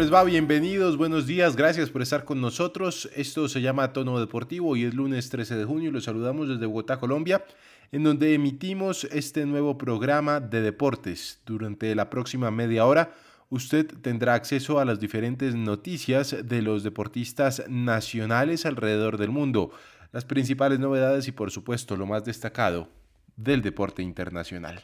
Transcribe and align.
les 0.00 0.10
va? 0.10 0.24
Bienvenidos, 0.24 0.96
buenos 0.96 1.26
días, 1.26 1.56
gracias 1.56 1.90
por 1.90 2.00
estar 2.00 2.24
con 2.24 2.40
nosotros. 2.40 3.10
Esto 3.16 3.50
se 3.50 3.60
llama 3.60 3.92
Tono 3.92 4.18
Deportivo 4.18 4.74
y 4.74 4.84
es 4.84 4.94
lunes 4.94 5.28
13 5.28 5.56
de 5.56 5.66
junio 5.66 5.90
y 5.90 5.92
los 5.92 6.04
saludamos 6.04 6.48
desde 6.48 6.64
Bogotá, 6.64 6.98
Colombia, 6.98 7.44
en 7.92 8.04
donde 8.04 8.32
emitimos 8.32 9.04
este 9.04 9.44
nuevo 9.44 9.76
programa 9.76 10.40
de 10.40 10.62
deportes. 10.62 11.42
Durante 11.44 11.94
la 11.94 12.08
próxima 12.08 12.50
media 12.50 12.86
hora 12.86 13.12
usted 13.50 13.88
tendrá 14.00 14.32
acceso 14.32 14.80
a 14.80 14.86
las 14.86 15.00
diferentes 15.00 15.54
noticias 15.54 16.34
de 16.44 16.62
los 16.62 16.82
deportistas 16.82 17.62
nacionales 17.68 18.64
alrededor 18.64 19.18
del 19.18 19.28
mundo, 19.28 19.70
las 20.12 20.24
principales 20.24 20.78
novedades 20.78 21.28
y 21.28 21.32
por 21.32 21.50
supuesto 21.50 21.98
lo 21.98 22.06
más 22.06 22.24
destacado 22.24 22.88
del 23.36 23.60
deporte 23.60 24.00
internacional. 24.00 24.82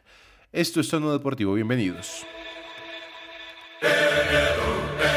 Esto 0.52 0.78
es 0.80 0.90
Tono 0.90 1.10
Deportivo, 1.10 1.54
bienvenidos. 1.54 2.26
Hello, 3.80 3.92
hello. 4.98 5.15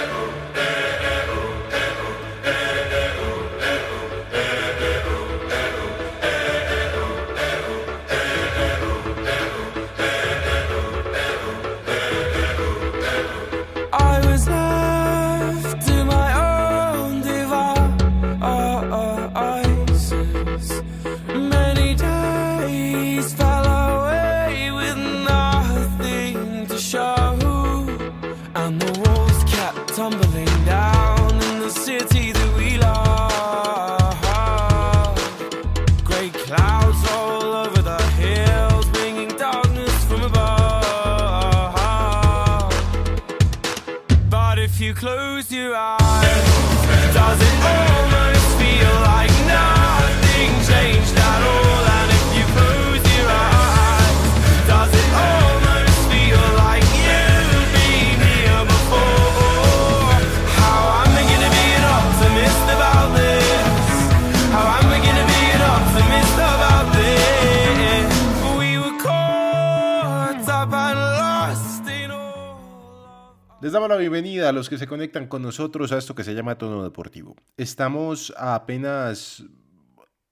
Les 73.61 73.73
damos 73.73 73.89
la 73.89 73.97
bienvenida 73.97 74.47
a 74.47 74.51
los 74.53 74.69
que 74.69 74.77
se 74.77 74.87
conectan 74.87 75.27
con 75.27 75.41
nosotros 75.41 75.91
a 75.91 75.97
esto 75.97 76.15
que 76.15 76.23
se 76.23 76.33
llama 76.33 76.57
Tono 76.57 76.81
Deportivo. 76.81 77.35
Estamos 77.57 78.33
a 78.37 78.55
apenas 78.55 79.43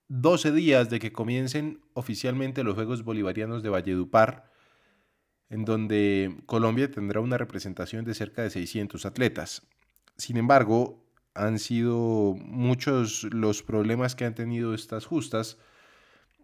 12 0.07 0.53
días 0.53 0.89
de 0.89 0.99
que 0.99 1.11
comiencen 1.11 1.81
oficialmente 1.93 2.63
los 2.63 2.75
Juegos 2.75 3.03
Bolivarianos 3.03 3.63
de 3.63 3.69
Valledupar, 3.69 4.49
en 5.49 5.65
donde 5.65 6.37
Colombia 6.45 6.89
tendrá 6.89 7.19
una 7.19 7.37
representación 7.37 8.05
de 8.05 8.13
cerca 8.13 8.43
de 8.43 8.49
600 8.49 9.05
atletas. 9.05 9.67
Sin 10.15 10.37
embargo, 10.37 11.03
han 11.33 11.59
sido 11.59 12.33
muchos 12.39 13.25
los 13.25 13.61
problemas 13.61 14.15
que 14.15 14.23
han 14.23 14.35
tenido 14.35 14.73
estas 14.73 15.05
justas, 15.05 15.57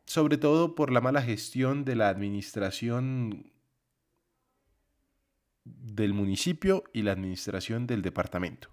sobre 0.05 0.38
todo 0.38 0.75
por 0.75 0.91
la 0.91 1.00
mala 1.00 1.21
gestión 1.21 1.85
de 1.85 1.95
la 1.95 2.09
administración 2.09 3.52
del 5.66 6.13
municipio 6.13 6.84
y 6.94 7.03
la 7.03 7.12
administración 7.12 7.88
del 7.88 8.01
departamento. 8.01 8.69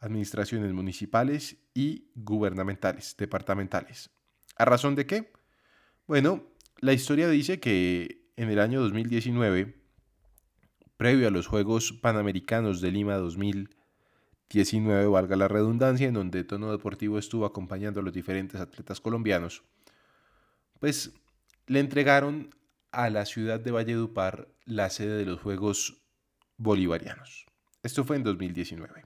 Administraciones 0.00 0.72
municipales 0.72 1.56
y 1.72 2.10
gubernamentales, 2.14 3.16
departamentales. 3.16 4.10
¿A 4.56 4.64
razón 4.64 4.94
de 4.94 5.06
qué? 5.06 5.32
Bueno, 6.06 6.44
la 6.78 6.92
historia 6.92 7.28
dice 7.28 7.60
que 7.60 8.28
en 8.36 8.50
el 8.50 8.58
año 8.58 8.80
2019, 8.82 9.74
previo 10.96 11.28
a 11.28 11.30
los 11.30 11.46
Juegos 11.46 11.92
Panamericanos 11.92 12.80
de 12.80 12.90
Lima 12.90 13.14
2019, 13.16 15.06
valga 15.06 15.36
la 15.36 15.48
redundancia, 15.48 16.08
en 16.08 16.14
donde 16.14 16.44
Tono 16.44 16.70
Deportivo 16.70 17.18
estuvo 17.18 17.46
acompañando 17.46 18.00
a 18.00 18.02
los 18.02 18.12
diferentes 18.12 18.60
atletas 18.60 19.00
colombianos, 19.00 19.62
pues 20.78 21.14
le 21.66 21.80
entregaron 21.80 22.54
a 22.94 23.10
la 23.10 23.26
ciudad 23.26 23.60
de 23.60 23.70
Valledupar 23.70 24.48
la 24.64 24.88
sede 24.90 25.16
de 25.16 25.26
los 25.26 25.40
Juegos 25.40 26.02
Bolivarianos. 26.56 27.46
Esto 27.82 28.04
fue 28.04 28.16
en 28.16 28.22
2019. 28.22 29.04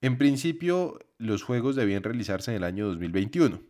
En 0.00 0.18
principio, 0.18 0.98
los 1.18 1.42
Juegos 1.42 1.76
debían 1.76 2.02
realizarse 2.02 2.50
en 2.50 2.58
el 2.58 2.64
año 2.64 2.86
2021. 2.86 3.62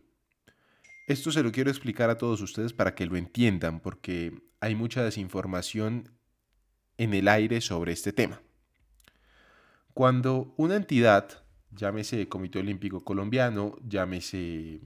Esto 1.06 1.30
se 1.30 1.42
lo 1.42 1.52
quiero 1.52 1.70
explicar 1.70 2.10
a 2.10 2.18
todos 2.18 2.40
ustedes 2.40 2.72
para 2.72 2.94
que 2.94 3.06
lo 3.06 3.16
entiendan, 3.16 3.80
porque 3.80 4.40
hay 4.60 4.74
mucha 4.74 5.04
desinformación 5.04 6.10
en 6.96 7.12
el 7.12 7.28
aire 7.28 7.60
sobre 7.60 7.92
este 7.92 8.12
tema. 8.12 8.40
Cuando 9.92 10.54
una 10.56 10.76
entidad, 10.76 11.44
llámese 11.70 12.28
Comité 12.28 12.60
Olímpico 12.60 13.04
Colombiano, 13.04 13.76
llámese 13.86 14.80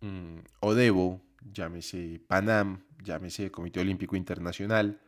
mm, 0.00 0.38
ODEBO, 0.60 1.20
llámese 1.50 2.20
PANAM, 2.26 2.84
llámese 3.02 3.50
Comité 3.50 3.80
Olímpico 3.80 4.16
Internacional, 4.16 5.00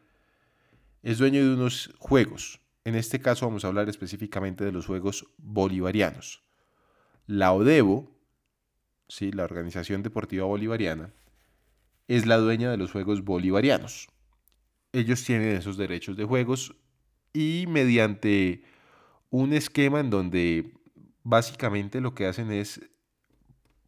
es 1.03 1.19
dueño 1.19 1.47
de 1.47 1.55
unos 1.55 1.93
juegos. 1.99 2.61
En 2.85 2.95
este 2.95 3.21
caso 3.21 3.47
vamos 3.47 3.65
a 3.65 3.69
hablar 3.69 3.89
específicamente 3.89 4.65
de 4.65 4.73
los 4.73 4.87
Juegos 4.87 5.27
Bolivarianos. 5.39 6.43
La 7.27 7.53
ODEBO, 7.53 8.11
¿sí? 9.09 9.33
la 9.33 9.45
Organización 9.45 10.03
Deportiva 10.03 10.45
Bolivariana, 10.45 11.13
es 12.09 12.27
la 12.27 12.37
dueña 12.37 12.71
de 12.71 12.77
los 12.77 12.93
Juegos 12.93 13.25
Bolivarianos. 13.25 14.09
Ellos 14.93 15.25
tienen 15.25 15.57
esos 15.57 15.77
derechos 15.77 16.17
de 16.17 16.25
juegos 16.25 16.75
y 17.33 17.65
mediante 17.69 18.65
un 19.31 19.53
esquema 19.53 20.01
en 20.01 20.11
donde 20.11 20.73
básicamente 21.23 22.01
lo 22.01 22.15
que 22.15 22.27
hacen 22.27 22.53
es 22.53 22.81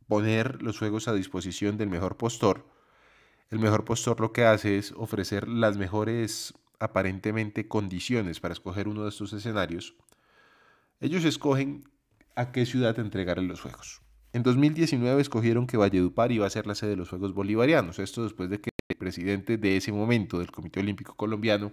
poner 0.09 0.63
los 0.63 0.79
juegos 0.79 1.09
a 1.09 1.15
disposición 1.15 1.77
del 1.77 1.89
mejor 1.89 2.17
postor. 2.17 2.67
El 3.51 3.59
mejor 3.59 3.85
postor 3.85 4.21
lo 4.21 4.33
que 4.33 4.45
hace 4.45 4.79
es 4.79 4.93
ofrecer 4.93 5.49
las 5.49 5.77
mejores 5.77 6.55
aparentemente 6.79 7.69
condiciones 7.69 8.41
para 8.41 8.53
escoger 8.53 8.89
uno 8.89 9.05
de 9.05 9.11
estos 9.11 9.33
escenarios. 9.33 9.95
Ellos 11.01 11.25
escogen 11.25 11.85
a 12.35 12.53
qué 12.53 12.67
ciudad 12.67 12.99
entregar 12.99 13.39
los 13.43 13.61
juegos. 13.61 14.03
En 14.33 14.43
2019 14.43 15.21
escogieron 15.23 15.67
que 15.67 15.79
Valledupar 15.79 16.33
iba 16.33 16.47
a 16.47 16.51
ser 16.51 16.67
la 16.67 16.75
sede 16.75 16.91
de 16.91 16.97
los 16.97 17.09
Juegos 17.09 17.33
Bolivarianos. 17.33 17.99
Esto 17.99 18.23
después 18.23 18.51
de 18.51 18.61
que 18.61 18.71
el 18.89 18.97
presidente 18.97 19.57
de 19.57 19.77
ese 19.77 19.93
momento 19.93 20.39
del 20.39 20.51
Comité 20.51 20.81
Olímpico 20.81 21.15
Colombiano, 21.15 21.73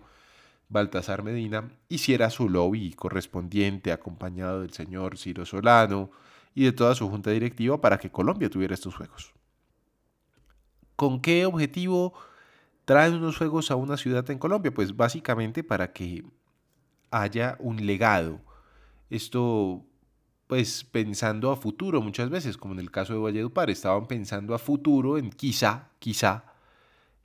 Baltasar 0.69 1.24
Medina, 1.24 1.69
hiciera 1.89 2.29
su 2.29 2.47
lobby 2.47 2.94
correspondiente 2.94 3.91
acompañado 3.91 4.62
del 4.62 4.71
señor 4.71 5.18
Ciro 5.18 5.45
Solano, 5.45 6.12
y 6.55 6.65
de 6.65 6.71
toda 6.71 6.95
su 6.95 7.09
junta 7.09 7.31
directiva 7.31 7.79
para 7.81 7.97
que 7.97 8.11
Colombia 8.11 8.50
tuviera 8.50 8.73
estos 8.73 8.95
juegos. 8.95 9.33
¿Con 10.95 11.21
qué 11.21 11.45
objetivo 11.45 12.13
traen 12.85 13.15
unos 13.15 13.38
juegos 13.38 13.71
a 13.71 13.75
una 13.75 13.97
ciudad 13.97 14.29
en 14.29 14.38
Colombia? 14.38 14.73
Pues 14.73 14.95
básicamente 14.95 15.63
para 15.63 15.91
que 15.91 16.23
haya 17.11 17.57
un 17.59 17.85
legado. 17.85 18.41
Esto, 19.09 19.85
pues 20.47 20.83
pensando 20.83 21.51
a 21.51 21.55
futuro 21.55 22.01
muchas 22.01 22.29
veces, 22.29 22.57
como 22.57 22.73
en 22.73 22.79
el 22.79 22.91
caso 22.91 23.13
de 23.13 23.19
Valledupar, 23.19 23.69
estaban 23.69 24.07
pensando 24.07 24.53
a 24.53 24.59
futuro 24.59 25.17
en 25.17 25.29
quizá, 25.29 25.89
quizá, 26.00 26.45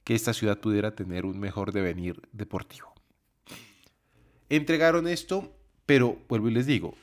que 0.05 0.15
esta 0.15 0.33
ciudad 0.33 0.59
pudiera 0.59 0.95
tener 0.95 1.27
un 1.27 1.39
mejor 1.39 1.73
devenir 1.73 2.21
deportivo. 2.33 2.95
Entregaron 4.49 5.07
esto, 5.07 5.53
pero 5.85 6.19
vuelvo 6.29 6.49
y 6.49 6.53
les 6.53 6.67
digo, 6.67 6.95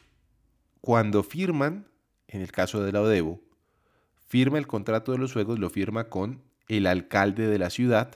cuando 0.82 1.24
firman, 1.24 1.88
en 2.36 2.42
el 2.42 2.52
caso 2.52 2.84
de 2.84 2.92
la 2.92 3.02
Odebo, 3.02 3.42
firma 4.28 4.58
el 4.58 4.68
contrato 4.68 5.12
de 5.12 5.18
los 5.18 5.34
juegos, 5.34 5.58
lo 5.60 5.70
firma 5.70 6.10
con 6.10 6.42
el 6.68 6.88
alcalde 6.88 7.48
de 7.48 7.58
la 7.58 7.70
ciudad 7.70 8.16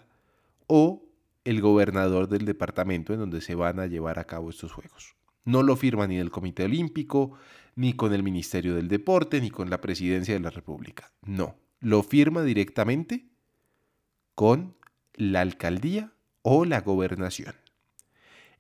o 0.68 1.04
el 1.46 1.62
gobernador 1.62 2.28
del 2.28 2.46
departamento 2.46 3.14
en 3.14 3.20
donde 3.20 3.42
se 3.42 3.56
van 3.56 3.80
a 3.80 3.88
llevar 3.88 4.20
a 4.20 4.26
cabo 4.26 4.50
estos 4.50 4.72
juegos. 4.74 5.16
No 5.46 5.64
lo 5.64 5.76
firma 5.76 6.06
ni 6.06 6.18
el 6.18 6.32
Comité 6.32 6.66
Olímpico, 6.66 7.34
ni 7.76 7.94
con 7.94 8.14
el 8.14 8.24
Ministerio 8.24 8.76
del 8.76 8.90
Deporte, 8.90 9.40
ni 9.40 9.50
con 9.50 9.70
la 9.70 9.80
Presidencia 9.82 10.34
de 10.34 10.42
la 10.42 10.50
República. 10.50 11.12
No, 11.24 11.56
lo 11.80 12.04
firma 12.04 12.44
directamente 12.44 13.26
con 14.36 14.76
la 15.16 15.42
alcaldía 15.42 16.12
o 16.42 16.66
la 16.66 16.82
gobernación. 16.82 17.56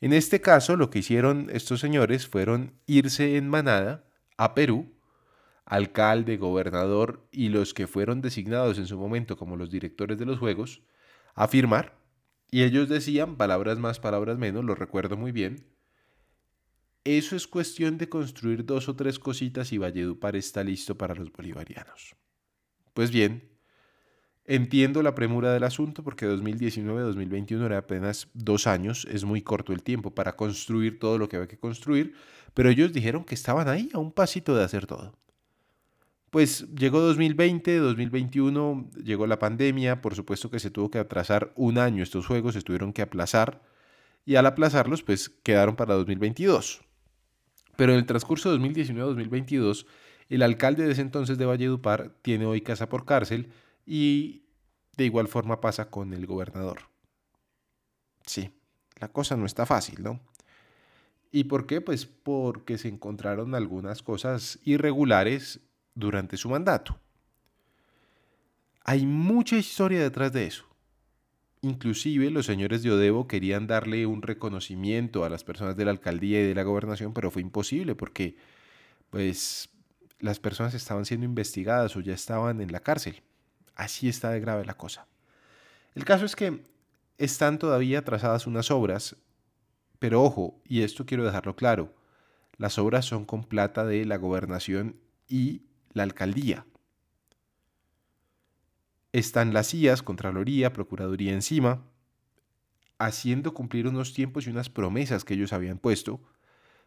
En 0.01 0.13
este 0.13 0.39
caso, 0.39 0.77
lo 0.77 0.89
que 0.89 1.00
hicieron 1.00 1.50
estos 1.51 1.81
señores 1.81 2.27
fueron 2.27 2.71
irse 2.88 3.35
en 3.35 3.50
manada 3.50 4.06
a 4.38 4.56
Perú, 4.56 4.94
alcalde, 5.69 6.38
gobernador 6.38 7.25
y 7.31 7.50
los 7.50 7.74
que 7.74 7.88
fueron 7.88 8.21
designados 8.21 8.77
en 8.80 8.88
su 8.88 8.98
momento 8.98 9.38
como 9.38 9.56
los 9.56 9.69
directores 9.69 10.18
de 10.18 10.25
los 10.25 10.39
juegos, 10.39 10.81
a 11.36 11.48
firmar. 11.48 11.98
Y 12.51 12.63
ellos 12.63 12.89
decían, 12.89 13.38
palabras 13.38 13.77
más, 13.77 14.00
palabras 14.00 14.38
menos, 14.39 14.66
lo 14.66 14.74
recuerdo 14.74 15.16
muy 15.16 15.31
bien, 15.31 15.68
eso 17.04 17.36
es 17.36 17.48
cuestión 17.48 17.98
de 17.98 18.10
construir 18.10 18.66
dos 18.66 18.89
o 18.89 18.95
tres 18.95 19.19
cositas 19.19 19.71
y 19.71 19.77
Valledupar 19.77 20.36
está 20.36 20.63
listo 20.63 20.98
para 20.98 21.16
los 21.16 21.31
bolivarianos. 21.31 22.16
Pues 22.94 23.12
bien, 23.12 23.48
entiendo 24.45 25.04
la 25.04 25.13
premura 25.13 25.54
del 25.54 25.63
asunto 25.63 26.04
porque 26.04 26.27
2019-2021 26.27 27.66
era 27.66 27.77
apenas 27.77 28.27
dos 28.33 28.66
años, 28.66 29.06
es 29.10 29.24
muy 29.24 29.44
corto 29.44 29.71
el 29.71 29.83
tiempo 29.83 30.13
para 30.13 30.36
construir 30.36 30.98
todo 30.98 31.19
lo 31.19 31.30
que 31.30 31.38
había 31.38 31.48
que 31.48 31.60
construir, 31.60 32.16
pero 32.56 32.69
ellos 32.69 32.92
dijeron 32.92 33.24
que 33.24 33.36
estaban 33.36 33.69
ahí 33.69 33.92
a 33.94 34.00
un 34.00 34.12
pasito 34.12 34.56
de 34.56 34.63
hacer 34.63 34.88
todo. 34.88 35.13
Pues 36.29 36.67
llegó 36.75 36.99
2020, 36.99 37.77
2021, 37.77 38.89
llegó 39.03 39.25
la 39.25 39.39
pandemia, 39.39 40.01
por 40.01 40.15
supuesto 40.15 40.51
que 40.51 40.59
se 40.59 40.69
tuvo 40.69 40.91
que 40.91 40.99
atrasar 40.99 41.51
un 41.55 41.77
año 41.77 42.03
estos 42.03 42.27
juegos, 42.27 42.53
se 42.53 42.61
tuvieron 42.61 42.93
que 42.93 43.01
aplazar 43.01 43.61
y 44.25 44.35
al 44.35 44.45
aplazarlos 44.45 45.01
pues 45.01 45.29
quedaron 45.29 45.75
para 45.75 45.95
2022. 45.95 46.81
Pero 47.75 47.93
en 47.93 47.99
el 47.99 48.05
transcurso 48.05 48.51
de 48.51 48.59
2019-2022, 48.59 49.87
el 50.29 50.43
alcalde 50.43 50.85
de 50.85 50.91
ese 50.91 51.01
entonces 51.01 51.37
de 51.37 51.45
Valledupar 51.45 52.13
tiene 52.21 52.45
hoy 52.45 52.61
casa 52.61 52.89
por 52.89 53.05
cárcel 53.05 53.51
y 53.85 54.43
de 54.97 55.05
igual 55.05 55.27
forma 55.27 55.61
pasa 55.61 55.89
con 55.89 56.13
el 56.13 56.27
gobernador. 56.27 56.81
Sí, 58.25 58.51
la 58.99 59.07
cosa 59.07 59.35
no 59.35 59.47
está 59.47 59.65
fácil, 59.65 60.03
¿no? 60.03 60.19
¿Y 61.31 61.45
por 61.45 61.65
qué? 61.65 61.81
Pues 61.81 62.05
porque 62.05 62.77
se 62.77 62.89
encontraron 62.89 63.55
algunas 63.55 64.03
cosas 64.03 64.59
irregulares 64.63 65.61
durante 65.99 66.37
su 66.37 66.49
mandato. 66.49 66.99
Hay 68.83 69.05
mucha 69.05 69.57
historia 69.57 70.01
detrás 70.01 70.33
de 70.33 70.47
eso. 70.47 70.65
Inclusive 71.61 72.31
los 72.31 72.45
señores 72.45 72.83
de 72.83 72.91
Odebo 72.91 73.27
querían 73.27 73.67
darle 73.67 74.05
un 74.05 74.21
reconocimiento 74.21 75.25
a 75.25 75.29
las 75.29 75.43
personas 75.43 75.75
de 75.75 75.85
la 75.85 75.91
alcaldía 75.91 76.41
y 76.41 76.47
de 76.47 76.55
la 76.55 76.63
gobernación, 76.63 77.13
pero 77.13 77.31
fue 77.31 77.41
imposible 77.41 77.95
porque 77.95 78.37
pues 79.09 79.69
las 80.19 80.39
personas 80.39 80.73
estaban 80.73 81.05
siendo 81.05 81.25
investigadas 81.25 81.95
o 81.95 81.99
ya 81.99 82.13
estaban 82.13 82.61
en 82.61 82.71
la 82.71 82.79
cárcel. 82.79 83.21
Así 83.75 84.07
está 84.07 84.31
de 84.31 84.39
grave 84.39 84.65
la 84.65 84.75
cosa. 84.75 85.07
El 85.95 86.05
caso 86.05 86.25
es 86.25 86.35
que 86.35 86.63
están 87.17 87.59
todavía 87.59 88.05
trazadas 88.05 88.47
unas 88.47 88.71
obras, 88.71 89.17
pero 89.99 90.23
ojo, 90.23 90.61
y 90.65 90.81
esto 90.81 91.05
quiero 91.05 91.25
dejarlo 91.25 91.55
claro, 91.55 91.93
las 92.57 92.77
obras 92.77 93.05
son 93.05 93.25
con 93.25 93.43
plata 93.43 93.85
de 93.85 94.05
la 94.05 94.17
gobernación 94.17 94.95
y 95.27 95.63
la 95.94 96.03
alcaldía 96.03 96.65
están 99.12 99.53
las 99.53 99.74
IAS, 99.74 100.03
Contraloría, 100.03 100.74
Procuraduría 100.74 101.33
encima, 101.33 101.86
haciendo 102.97 103.53
cumplir 103.53 103.88
unos 103.88 104.13
tiempos 104.13 104.45
y 104.45 104.50
unas 104.50 104.69
promesas 104.69 105.24
que 105.24 105.33
ellos 105.33 105.53
habían 105.53 105.80
puesto, 105.80 106.21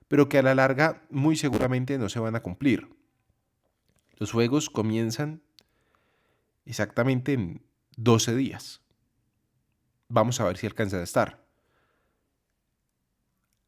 pero 0.08 0.28
que 0.28 0.38
a 0.38 0.42
la 0.42 0.54
larga 0.54 1.02
muy 1.10 1.36
seguramente 1.36 1.98
no 1.98 2.08
se 2.08 2.20
van 2.20 2.36
a 2.36 2.42
cumplir. 2.42 2.88
Los 4.18 4.30
juegos 4.30 4.70
comienzan 4.70 5.42
exactamente 6.64 7.32
en 7.32 7.62
12 7.96 8.36
días. 8.36 8.82
Vamos 10.08 10.40
a 10.40 10.44
ver 10.44 10.58
si 10.58 10.66
alcanzan 10.66 11.00
a 11.00 11.04
estar. 11.04 11.44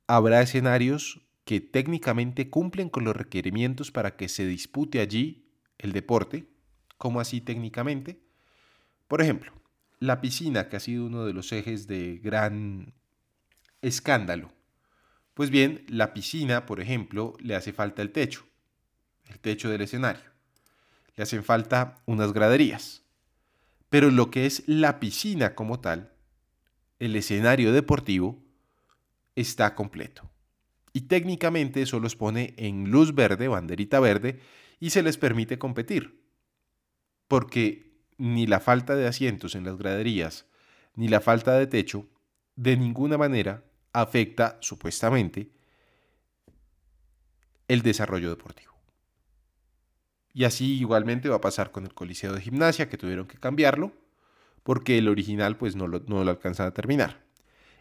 Habrá 0.07 0.43
escenarios 0.43 1.24
que 1.45 1.61
técnicamente 1.61 2.49
cumplen 2.49 2.89
con 2.89 3.05
los 3.05 3.15
requerimientos 3.15 3.91
para 3.91 4.17
que 4.17 4.29
se 4.29 4.47
dispute 4.47 5.01
allí 5.01 5.47
el 5.79 5.93
deporte. 5.93 6.49
¿Cómo 6.97 7.21
así 7.21 7.41
técnicamente? 7.41 8.21
Por 9.09 9.21
ejemplo, 9.21 9.53
la 9.99 10.21
piscina, 10.21 10.69
que 10.69 10.77
ha 10.77 10.81
sido 10.81 11.07
uno 11.07 11.25
de 11.25 11.33
los 11.33 11.53
ejes 11.53 11.87
de 11.87 12.19
gran 12.23 12.95
escándalo. 13.83 14.53
Pues 15.35 15.51
bien, 15.51 15.85
la 15.89 16.15
piscina, 16.15 16.65
por 16.67 16.81
ejemplo, 16.81 17.35
le 17.41 17.55
hace 17.55 17.73
falta 17.73 18.03
el 18.03 18.13
techo, 18.13 18.47
el 19.29 19.39
techo 19.39 19.69
del 19.69 19.83
escenario. 19.83 20.23
Le 21.17 21.23
hacen 21.23 21.45
falta 21.45 22.03
unas 22.07 22.33
graderías. 22.33 23.03
Pero 23.91 24.11
lo 24.11 24.31
que 24.31 24.47
es 24.47 24.63
la 24.67 24.99
piscina 24.99 25.55
como 25.55 25.81
tal, 25.81 26.13
el 26.99 27.15
escenario 27.17 27.73
deportivo, 27.73 28.43
está 29.37 29.75
completo. 29.75 30.31
Y 30.95 31.03
técnicamente 31.03 31.83
eso 31.83 31.99
los 31.99 32.15
pone 32.15 32.55
en 32.57 32.91
luz 32.91 33.17
verde, 33.17 33.49
banderita 33.49 33.99
verde, 33.99 34.39
y 34.79 34.91
se 34.91 35.03
les 35.03 35.19
permite 35.19 35.59
competir. 35.59 36.23
Porque 37.27 38.01
ni 38.17 38.47
la 38.47 38.61
falta 38.61 38.95
de 38.95 39.09
asientos 39.09 39.57
en 39.57 39.65
las 39.65 39.77
graderías, 39.77 40.47
ni 40.95 41.09
la 41.09 41.21
falta 41.21 41.59
de 41.59 41.67
techo, 41.67 42.07
de 42.55 42.77
ninguna 42.77 43.19
manera 43.19 43.65
afecta, 43.93 44.57
supuestamente, 44.61 45.51
el 47.67 47.83
desarrollo 47.83 48.31
deportivo. 48.31 48.73
Y 50.33 50.45
así 50.45 50.79
igualmente 50.79 51.29
va 51.29 51.37
a 51.37 51.41
pasar 51.41 51.73
con 51.73 51.85
el 51.85 51.95
Coliseo 51.95 52.33
de 52.33 52.41
Gimnasia, 52.41 52.89
que 52.89 52.99
tuvieron 52.99 53.27
que 53.27 53.39
cambiarlo, 53.39 53.93
porque 54.63 54.99
el 54.99 55.09
original 55.09 55.57
pues 55.57 55.75
no 55.75 55.89
lo, 55.89 56.01
no 56.07 56.23
lo 56.23 56.31
alcanzan 56.31 56.69
a 56.69 56.75
terminar. 56.75 57.24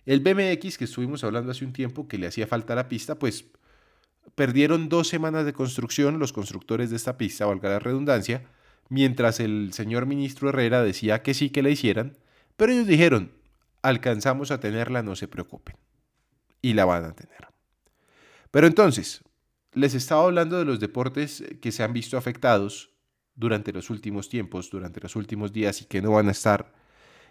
El 0.05 0.19
BMX, 0.19 0.77
que 0.77 0.83
estuvimos 0.86 1.24
hablando 1.24 1.51
hace 1.51 1.63
un 1.63 1.74
tiempo, 1.74 2.07
que 2.07 2.17
le 2.17 2.27
hacía 2.27 2.48
falta 2.48 2.75
la 2.75 2.89
pista, 2.89 3.15
pues 3.15 3.45
perdieron 4.36 4.89
dos 4.89 5.07
semanas 5.07 5.45
de 5.45 5.53
construcción 5.53 6.19
los 6.19 6.33
constructores 6.33 6.89
de 6.89 6.98
esta 6.98 7.17
pista, 7.17 7.45
valga 7.45 7.69
la 7.69 7.79
redundancia, 7.79 8.43
mientras 8.89 9.39
el 9.39 9.72
señor 9.74 10.05
ministro 10.05 10.50
Herrera 10.50 10.83
decía 10.83 11.24
que 11.24 11.33
sí 11.33 11.50
que 11.50 11.63
la 11.63 11.69
hicieran, 11.69 12.17
pero 12.57 12.74
ellos 12.74 12.88
dijeron, 12.88 13.31
alcanzamos 13.81 14.51
a 14.51 14.60
tenerla, 14.60 15.03
no 15.03 15.15
se 15.15 15.27
preocupen. 15.27 15.75
Y 16.62 16.74
la 16.74 16.86
van 16.86 17.05
a 17.05 17.13
tener. 17.13 17.48
Pero 18.51 18.67
entonces, 18.67 19.24
les 19.74 19.93
estaba 19.93 20.24
hablando 20.24 20.57
de 20.57 20.65
los 20.65 20.79
deportes 20.79 21.43
que 21.62 21.72
se 21.72 21.83
han 21.83 21.93
visto 21.93 22.17
afectados 22.17 22.91
durante 23.36 23.74
los 23.74 23.89
últimos 23.89 24.29
tiempos, 24.29 24.69
durante 24.69 25.01
los 25.01 25.15
últimos 25.15 25.51
días 25.51 25.81
y 25.81 25.86
que 25.86 26.01
no 26.01 26.12
van 26.12 26.27
a 26.27 26.31
estar 26.31 26.74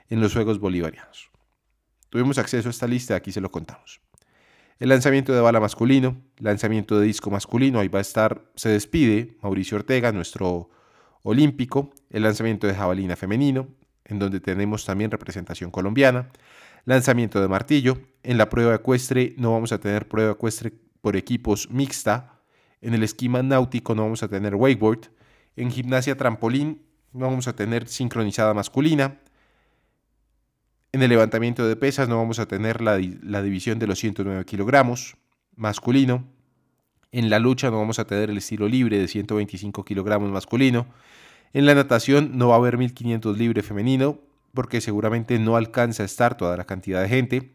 en 0.08 0.20
los 0.20 0.34
Juegos 0.34 0.58
Bolivarianos. 0.58 1.31
Tuvimos 2.12 2.37
acceso 2.37 2.69
a 2.69 2.71
esta 2.71 2.87
lista, 2.87 3.16
aquí 3.16 3.33
se 3.33 3.40
lo 3.40 3.50
contamos. 3.50 4.02
El 4.78 4.90
lanzamiento 4.90 5.33
de 5.33 5.40
bala 5.40 5.61
masculino, 5.61 6.21
lanzamiento 6.40 7.00
de 7.00 7.07
disco 7.07 7.31
masculino, 7.31 7.81
ahí 7.81 7.88
va 7.88 8.00
a 8.00 8.02
estar, 8.02 8.45
se 8.54 8.69
despide 8.69 9.38
Mauricio 9.40 9.78
Ortega, 9.78 10.12
nuestro 10.12 10.69
olímpico, 11.23 11.95
el 12.11 12.25
lanzamiento 12.25 12.66
de 12.66 12.75
jabalina 12.75 13.16
femenino, 13.16 13.66
en 14.04 14.19
donde 14.19 14.40
tenemos 14.40 14.85
también 14.85 15.11
representación 15.11 15.71
colombiana, 15.71 16.28
lanzamiento 16.85 17.40
de 17.40 17.49
martillo, 17.49 17.99
en 18.23 18.37
la 18.37 18.50
prueba 18.50 18.75
ecuestre 18.75 19.35
no 19.38 19.52
vamos 19.52 19.73
a 19.73 19.81
tener 19.81 20.07
prueba 20.07 20.33
ecuestre 20.33 20.71
por 21.00 21.16
equipos 21.16 21.71
mixta, 21.71 22.40
en 22.83 22.92
el 22.92 23.04
esquema 23.04 23.42
náutico 23.42 23.95
no 23.95 24.02
vamos 24.02 24.23
a 24.23 24.28
tener 24.28 24.54
wakeboard, 24.54 25.09
en 25.57 25.71
gimnasia 25.71 26.14
trampolín 26.19 26.83
no 27.14 27.25
vamos 27.25 27.49
a 27.49 27.57
tener 27.57 27.88
sincronizada 27.88 28.52
masculina, 28.52 29.16
en 30.92 31.02
el 31.02 31.08
levantamiento 31.08 31.66
de 31.66 31.75
pesas 31.75 32.08
no 32.08 32.18
vamos 32.18 32.38
a 32.38 32.46
tener 32.46 32.82
la, 32.82 32.96
división 32.96 33.78
de 33.78 33.87
los 33.87 33.99
109 33.99 34.44
kilogramos 34.44 35.16
masculino, 35.56 36.25
en 37.12 37.30
la 37.30 37.38
lucha 37.38 37.70
no 37.70 37.78
vamos 37.78 37.99
a 37.99 38.06
tener 38.06 38.30
el 38.30 38.38
estilo 38.38 38.68
libre 38.68 38.99
de 38.99 39.08
125 39.08 39.84
kilogramos 39.84 40.30
masculino. 40.30 40.87
En 41.52 41.66
la 41.66 41.75
natación 41.75 42.38
no 42.38 42.49
va 42.49 42.54
a 42.54 42.58
haber 42.58 42.78
1500 42.78 43.37
libre 43.37 43.62
femenino 43.62 44.18
porque 44.54 44.80
seguramente 44.80 45.38
no 45.38 45.56
alcanza 45.56 46.02
a 46.02 46.06
estar 46.06 46.37
toda 46.37 46.56
la 46.56 46.64
cantidad 46.64 47.02
de 47.02 47.08
gente. 47.08 47.52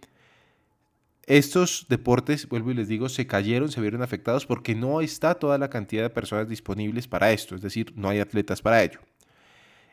Estos 1.25 1.88
deportes, 1.89 2.48
vuelvo 2.48 2.72
y 2.72 2.75
les 2.75 2.88
digo, 2.88 3.10
se 3.10 3.25
cayeron, 3.25 3.72
se 3.72 3.82
vieron 3.82 4.03
afectados 4.03 4.46
porque 4.46 4.75
no 4.75 5.01
está 5.01 5.36
toda 5.36 5.58
la 5.58 5.70
cantidad 5.70 6.03
de 6.03 6.10
personas 6.10 6.48
disponibles 6.48 7.08
para 7.08 7.32
esto, 7.32 7.56
es 7.56 7.62
decir, 7.62 7.94
no 7.96 8.10
hay 8.10 8.20
atletas 8.20 8.62
para 8.62 8.84
ello. 8.84 9.00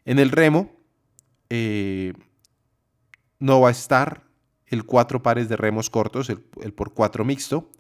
En 0.05 0.19
el 0.19 0.31
remo, 0.31 0.71
eh, 1.49 2.13
no 3.39 3.61
va 3.61 3.69
a 3.69 3.73
estar 3.73 4.25
el 4.67 4.85
cuatro 4.85 5.23
pares 5.23 5.49
de 5.49 5.57
remos 5.57 5.91
cortos, 5.91 6.31
el, 6.31 6.45
el 6.63 6.73
por 6.73 6.95
cuatro 6.95 7.25
mixto, 7.25 7.71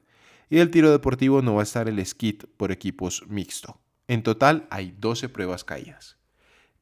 y 0.50 0.56
del 0.56 0.70
tiro 0.70 0.90
deportivo 0.90 1.42
no 1.42 1.54
va 1.54 1.60
a 1.60 1.64
estar 1.64 1.88
el 1.88 2.04
skit 2.04 2.44
por 2.56 2.72
equipos 2.72 3.24
mixto. 3.28 3.80
En 4.06 4.22
total 4.22 4.66
hay 4.70 4.94
12 4.98 5.28
pruebas 5.30 5.64
caídas 5.64 6.18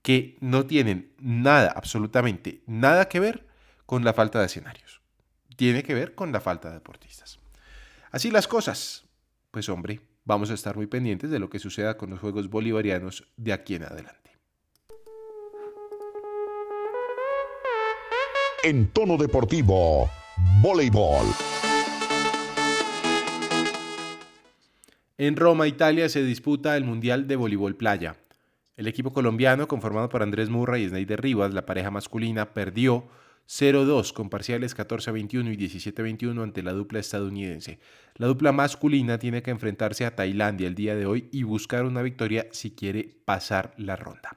que 0.03 0.37
no 0.41 0.67
tienen 0.67 1.15
nada, 1.19 1.73
absolutamente 1.75 2.63
nada 2.67 3.09
que 3.09 3.21
ver 3.21 3.47
con 3.87 4.05
la 4.05 4.13
falta 4.13 4.41
de 4.41 4.47
escenarios. 4.47 5.01
Tiene 5.57 5.83
que 5.83 5.95
ver 5.95 6.15
con 6.15 6.33
la 6.33 6.41
falta 6.41 6.69
de 6.69 6.75
deportistas. 6.75 7.39
Así 8.11 8.31
las 8.31 8.49
cosas. 8.49 9.05
Pues 9.51 9.69
hombre, 9.69 10.01
vamos 10.25 10.51
a 10.51 10.55
estar 10.55 10.77
muy 10.77 10.87
pendientes 10.87 11.31
de 11.31 11.39
lo 11.39 11.49
que 11.49 11.59
suceda 11.59 11.97
con 11.97 12.11
los 12.11 12.21
Juegos 12.21 12.49
Bolivarianos 12.49 13.29
de 13.37 13.53
aquí 13.53 13.77
en 13.77 13.85
adelante. 13.85 14.22
En 18.65 18.87
tono 18.93 19.17
deportivo, 19.17 20.09
voleibol. 20.61 21.27
En 25.19 25.35
Roma, 25.35 25.67
Italia, 25.67 26.09
se 26.09 26.23
disputa 26.23 26.77
el 26.77 26.85
Mundial 26.85 27.27
de 27.27 27.35
Voleibol 27.35 27.75
Playa. 27.75 28.15
El 28.77 28.87
equipo 28.87 29.13
colombiano, 29.13 29.67
conformado 29.67 30.09
por 30.09 30.23
Andrés 30.23 30.49
Murray 30.49 30.85
y 30.85 30.89
Sneider 30.91 31.21
Rivas, 31.21 31.53
la 31.53 31.67
pareja 31.67 31.91
masculina, 31.91 32.55
perdió 32.55 33.09
0-2 33.49 34.13
con 34.13 34.31
parciales 34.31 34.77
14-21 34.77 35.53
y 35.53 35.57
17-21 35.57 36.41
ante 36.41 36.63
la 36.63 36.73
dupla 36.73 37.01
estadounidense. 37.01 37.81
La 38.15 38.29
dupla 38.29 38.53
masculina 38.53 39.19
tiene 39.19 39.43
que 39.43 39.51
enfrentarse 39.51 40.07
a 40.07 40.15
Tailandia 40.15 40.69
el 40.69 40.77
día 40.77 40.95
de 40.95 41.07
hoy 41.07 41.29
y 41.33 41.43
buscar 41.43 41.85
una 41.85 42.03
victoria 42.03 42.47
si 42.53 42.71
quiere 42.71 43.09
pasar 43.25 43.75
la 43.77 43.97
ronda. 43.97 44.37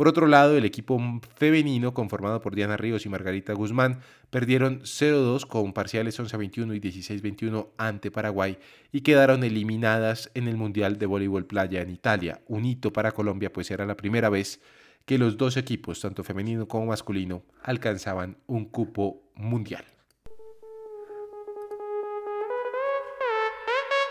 Por 0.00 0.08
otro 0.08 0.26
lado, 0.26 0.56
el 0.56 0.64
equipo 0.64 0.98
femenino, 1.36 1.92
conformado 1.92 2.40
por 2.40 2.54
Diana 2.54 2.78
Ríos 2.78 3.04
y 3.04 3.10
Margarita 3.10 3.52
Guzmán, 3.52 4.00
perdieron 4.30 4.80
0-2 4.80 5.46
con 5.46 5.74
parciales 5.74 6.18
11-21 6.18 6.74
y 6.74 6.80
16-21 6.80 7.68
ante 7.76 8.10
Paraguay 8.10 8.56
y 8.92 9.02
quedaron 9.02 9.44
eliminadas 9.44 10.30
en 10.32 10.48
el 10.48 10.56
Mundial 10.56 10.98
de 10.98 11.04
Voleibol 11.04 11.44
Playa 11.44 11.82
en 11.82 11.90
Italia. 11.90 12.40
Un 12.48 12.64
hito 12.64 12.94
para 12.94 13.12
Colombia, 13.12 13.52
pues 13.52 13.70
era 13.70 13.84
la 13.84 13.94
primera 13.94 14.30
vez 14.30 14.62
que 15.04 15.18
los 15.18 15.36
dos 15.36 15.58
equipos, 15.58 16.00
tanto 16.00 16.24
femenino 16.24 16.66
como 16.66 16.86
masculino, 16.86 17.42
alcanzaban 17.62 18.38
un 18.46 18.70
cupo 18.70 19.20
mundial. 19.34 19.84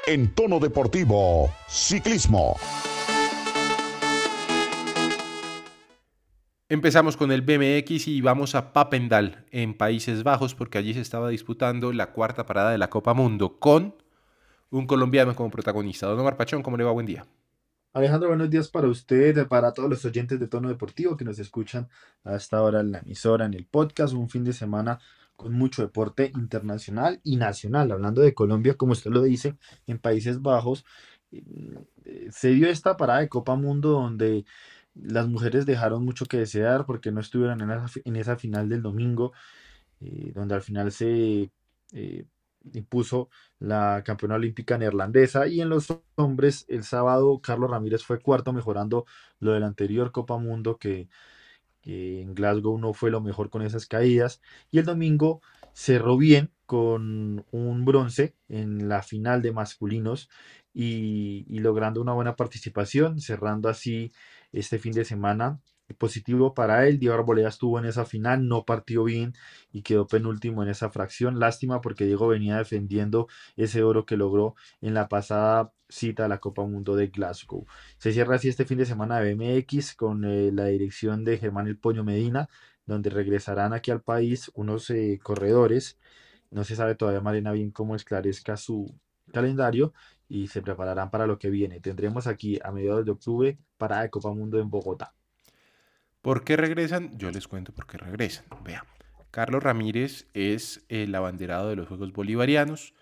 En 0.06 0.36
tono 0.36 0.60
deportivo, 0.60 1.52
ciclismo. 1.68 2.58
Empezamos 6.72 7.18
con 7.18 7.32
el 7.32 7.42
BMX 7.42 8.08
y 8.08 8.22
vamos 8.22 8.54
a 8.54 8.74
Papendal, 8.74 9.44
en 9.50 9.74
Países 9.76 10.22
Bajos, 10.22 10.54
porque 10.54 10.78
allí 10.78 10.94
se 10.94 11.02
estaba 11.02 11.30
disputando 11.30 11.92
la 11.94 12.12
cuarta 12.12 12.46
parada 12.46 12.70
de 12.70 12.78
la 12.78 12.92
Copa 12.92 13.16
Mundo 13.16 13.58
con 13.58 13.96
un 14.70 14.86
colombiano 14.86 15.36
como 15.36 15.50
protagonista. 15.50 16.06
Don 16.06 16.20
Omar 16.20 16.38
Pachón, 16.38 16.62
¿cómo 16.62 16.78
le 16.78 16.84
va? 16.84 16.92
Buen 16.92 17.08
día. 17.08 17.26
Alejandro, 17.92 18.30
buenos 18.30 18.52
días 18.52 18.68
para 18.68 18.88
usted, 18.88 19.48
para 19.48 19.74
todos 19.74 19.90
los 19.90 20.06
oyentes 20.06 20.40
de 20.40 20.48
Tono 20.48 20.70
Deportivo 20.70 21.18
que 21.18 21.26
nos 21.26 21.40
escuchan 21.40 21.90
a 22.24 22.36
esta 22.36 22.62
hora 22.62 22.82
en 22.82 22.92
la 22.92 23.00
emisora, 23.00 23.46
en 23.46 23.56
el 23.56 23.66
podcast, 23.66 24.14
un 24.14 24.30
fin 24.30 24.44
de 24.44 24.54
semana 24.54 25.00
con 25.36 25.54
mucho 25.54 25.82
deporte 25.82 26.32
internacional 26.36 27.20
y 27.24 27.38
nacional. 27.38 27.92
Hablando 27.92 28.22
de 28.22 28.36
Colombia, 28.36 28.76
como 28.76 28.92
usted 28.92 29.10
lo 29.10 29.24
dice, 29.24 29.56
en 29.88 29.98
Países 29.98 30.44
Bajos, 30.44 30.86
eh, 31.32 32.30
se 32.30 32.50
dio 32.50 32.70
esta 32.70 32.96
parada 32.96 33.22
de 33.22 33.30
Copa 33.30 33.56
Mundo 33.56 33.90
donde 33.90 34.46
las 34.96 35.28
mujeres 35.28 35.66
dejaron 35.66 36.04
mucho 36.04 36.26
que 36.26 36.38
desear 36.38 36.86
porque 36.86 37.12
no 37.12 37.22
estuvieron 37.22 37.62
en 37.62 38.16
esa, 38.16 38.36
final 38.38 38.70
del 38.70 38.82
domingo, 38.82 39.34
eh, 40.02 40.32
donde 40.34 40.56
al 40.56 40.62
final 40.62 40.92
se 40.92 41.52
eh, 41.94 42.26
impuso 42.74 43.30
la 43.60 44.04
campeona 44.06 44.36
olímpica 44.36 44.78
neerlandesa. 44.78 45.48
Y 45.48 45.62
en 45.62 45.70
los 45.70 45.88
hombres, 46.16 46.66
el 46.68 46.84
sábado, 46.84 47.40
Carlos 47.42 47.70
Ramírez 47.72 48.04
fue 48.04 48.20
cuarto, 48.20 48.54
mejorando 48.54 49.06
lo 49.40 49.54
del 49.54 49.64
anterior 49.64 50.12
Copa 50.12 50.38
Mundo, 50.38 50.78
que, 50.78 51.10
que 51.82 52.22
en 52.22 52.36
Glasgow 52.36 52.78
no 52.78 52.94
fue 52.94 53.12
lo 53.12 53.22
mejor 53.22 53.50
con 53.50 53.62
esas 53.62 53.86
caídas. 53.88 54.42
Y 54.72 54.80
el 54.80 54.86
domingo 54.86 55.42
cerró 55.74 56.18
bien 56.18 56.52
con 56.66 57.46
un 57.52 57.86
bronce 57.86 58.36
en 58.48 58.90
la 58.90 59.02
final 59.02 59.42
de 59.42 59.52
masculinos 59.52 60.30
y, 60.74 61.46
y 61.48 61.60
logrando 61.60 62.02
una 62.02 62.14
buena 62.14 62.36
participación, 62.36 63.20
cerrando 63.20 63.70
así 63.70 64.12
este 64.52 64.80
fin 64.80 64.94
de 64.94 65.06
semana. 65.06 65.60
Positivo 65.98 66.54
para 66.54 66.88
él, 66.88 67.00
Diego 67.00 67.16
Arboleda 67.16 67.50
estuvo 67.50 67.80
en 67.80 67.86
esa 67.86 68.06
final, 68.06 68.48
no 68.48 68.64
partió 68.64 69.04
bien 69.04 69.34
y 69.72 69.82
quedó 69.82 70.06
penúltimo 70.06 70.62
en 70.62 70.70
esa 70.70 70.92
fracción. 70.92 71.40
Lástima 71.40 71.82
porque 71.82 72.06
Diego 72.06 72.28
venía 72.28 72.58
defendiendo 72.58 73.28
ese 73.56 73.82
oro 73.84 74.06
que 74.06 74.16
logró 74.16 74.56
en 74.82 74.94
la 74.94 75.08
pasada 75.10 75.74
cita 75.90 76.26
a 76.26 76.28
la 76.28 76.38
Copa 76.40 76.64
Mundo 76.64 76.96
de 76.96 77.08
Glasgow. 77.08 77.66
Se 77.98 78.14
cierra 78.14 78.36
así 78.36 78.50
este 78.50 78.66
fin 78.66 78.78
de 78.78 78.86
semana 78.86 79.20
de 79.20 79.34
BMX 79.34 79.96
con 79.96 80.26
eh, 80.26 80.52
la 80.54 80.66
dirección 80.66 81.26
de 81.26 81.40
Germán 81.40 81.68
El 81.68 81.78
Poño 81.78 82.04
Medina, 82.04 82.50
donde 82.86 83.10
regresarán 83.10 83.74
aquí 83.74 83.90
al 83.90 84.02
país 84.02 84.52
unos 84.54 84.90
eh, 84.92 85.20
corredores. 85.24 85.98
No 86.52 86.64
se 86.64 86.76
sabe 86.76 86.96
todavía, 86.96 87.22
Marina, 87.22 87.52
bien 87.52 87.72
cómo 87.72 87.96
esclarezca 87.96 88.58
su 88.58 88.96
calendario 89.32 89.94
y 90.30 90.48
se 90.48 90.62
prepararán 90.62 91.10
para 91.10 91.28
lo 91.28 91.38
que 91.40 91.50
viene. 91.50 91.82
Tendremos 91.82 92.28
aquí 92.28 92.60
a 92.64 92.72
mediados 92.72 93.04
de 93.04 93.12
octubre 93.12 93.58
para 93.78 94.02
de 94.02 94.10
Copa 94.10 94.32
Mundo 94.32 94.60
en 94.60 94.70
Bogotá. 94.70 95.14
¿Por 96.22 96.44
qué 96.44 96.56
regresan? 96.56 97.18
Yo 97.18 97.32
les 97.32 97.48
cuento 97.48 97.74
por 97.74 97.88
qué 97.88 97.98
regresan. 97.98 98.46
Vean, 98.64 98.84
Carlos 99.32 99.64
Ramírez 99.64 100.28
es 100.34 100.86
el 100.88 101.14
abanderado 101.16 101.70
de 101.70 101.76
los 101.76 101.88
Juegos 101.88 102.14
Bolivarianos. 102.14 102.94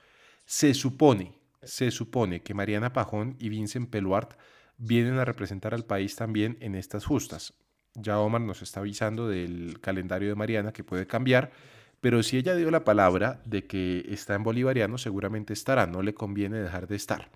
Se 0.45 0.73
supone, 0.73 1.37
se 1.61 1.91
supone 1.91 2.41
que 2.41 2.53
Mariana 2.53 2.93
Pajón 2.93 3.35
y 3.39 3.49
Vincent 3.49 3.89
Peluart 3.89 4.33
vienen 4.77 5.17
a 5.17 5.25
representar 5.25 5.73
al 5.73 5.85
país 5.85 6.15
también 6.15 6.57
en 6.61 6.75
estas 6.75 7.05
justas. 7.05 7.53
Ya 7.95 8.19
Omar 8.19 8.41
nos 8.41 8.61
está 8.61 8.79
avisando 8.79 9.27
del 9.27 9.79
calendario 9.81 10.29
de 10.29 10.35
Mariana 10.35 10.71
que 10.71 10.83
puede 10.83 11.07
cambiar, 11.07 11.51
pero 12.01 12.23
si 12.23 12.37
ella 12.37 12.55
dio 12.55 12.71
la 12.71 12.83
palabra 12.83 13.41
de 13.45 13.65
que 13.67 14.05
está 14.09 14.35
en 14.35 14.43
bolivariano, 14.43 14.97
seguramente 14.97 15.53
estará, 15.53 15.87
no 15.87 16.01
le 16.01 16.13
conviene 16.13 16.59
dejar 16.59 16.87
de 16.87 16.95
estar. 16.95 17.29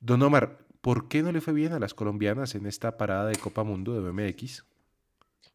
Don 0.00 0.22
Omar, 0.22 0.58
¿por 0.82 1.08
qué 1.08 1.22
no 1.22 1.32
le 1.32 1.40
fue 1.42 1.54
bien 1.54 1.72
a 1.74 1.80
las 1.80 1.94
colombianas 1.94 2.54
en 2.56 2.66
esta 2.66 2.98
parada 2.98 3.26
de 3.28 3.36
Copa 3.36 3.64
Mundo 3.64 3.94
de 3.94 4.00
BMX? 4.00 4.64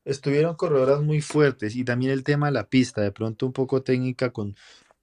Estuvieron 0.06 0.56
corredoras 0.56 1.02
muy 1.04 1.22
fuertes 1.22 1.76
y 1.76 1.84
también 1.84 2.12
el 2.12 2.24
tema 2.24 2.48
de 2.48 2.54
la 2.54 2.68
pista, 2.70 3.02
de 3.02 3.12
pronto 3.12 3.46
un 3.46 3.54
poco 3.54 3.84
técnica 3.84 4.32
con 4.32 4.56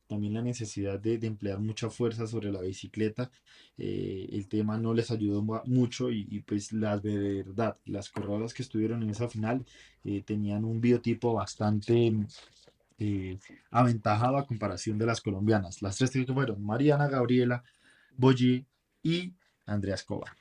también 0.08 0.34
la 0.34 0.42
necesidad 0.42 1.00
de, 1.00 1.18
de 1.18 1.26
emplear 1.28 1.60
mucha 1.60 1.90
fuerza 1.90 2.26
sobre 2.26 2.52
la 2.52 2.62
bicicleta. 2.62 3.30
eh, 3.78 4.28
el 4.32 4.48
tema 4.48 4.78
no 4.78 4.94
les 4.94 5.10
ayudó 5.10 5.42
mu- 5.42 5.60
mucho 5.66 6.10
y, 6.10 6.40
pues 6.46 6.72
la 6.72 6.96
verdad, 6.98 7.78
las 7.86 8.10
corredoras 8.10 8.54
que 8.54 8.62
estuvieron 8.62 9.02
en 9.04 9.10
esa 9.10 9.28
final 9.28 9.64
eh, 10.04 10.22
tenían 10.24 10.64
un 10.64 10.80
biotipo 10.80 11.34
bastante 11.34 12.12
eh, 12.98 13.38
aventajado 13.70 14.36
a 14.36 14.46
comparación 14.46 14.98
de 14.98 15.06
las 15.06 15.20
colombianas. 15.20 15.82
Las 15.82 15.96
tres 15.96 16.10
que 16.10 16.24
fueron 16.26 16.64
Mariana, 16.64 17.08
Gabriela, 17.08 17.64
Boyi 18.16 18.66
y 19.02 19.34
Andrea 19.66 19.94
Escobar. 19.94 20.32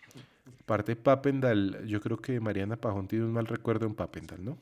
Parte 0.65 0.95
Papendal, 0.95 1.85
yo 1.85 1.99
creo 1.99 2.17
que 2.17 2.39
Mariana 2.39 2.77
Pajón 2.77 3.07
tiene 3.07 3.25
un 3.25 3.33
mal 3.33 3.47
recuerdo 3.47 3.85
en 3.85 3.95
Papendal, 3.95 4.43
¿no? 4.43 4.57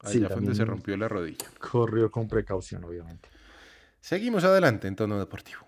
Allá 0.00 0.12
Sí, 0.12 0.18
fue 0.20 0.34
donde 0.34 0.54
se 0.54 0.64
rompió 0.64 0.96
la 0.96 1.08
rodilla. 1.08 1.46
Corrió 1.58 2.10
con 2.10 2.28
precaución, 2.28 2.84
obviamente. 2.84 3.28
Seguimos 4.00 4.44
adelante 4.44 4.88
en 4.88 4.96
tono 4.96 5.18
deportivo. 5.18 5.60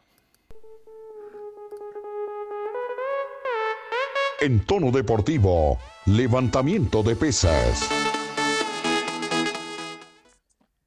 En 4.40 4.60
tono 4.66 4.90
deportivo, 4.90 5.78
levantamiento 6.04 7.02
de 7.02 7.16
pesas. 7.16 7.88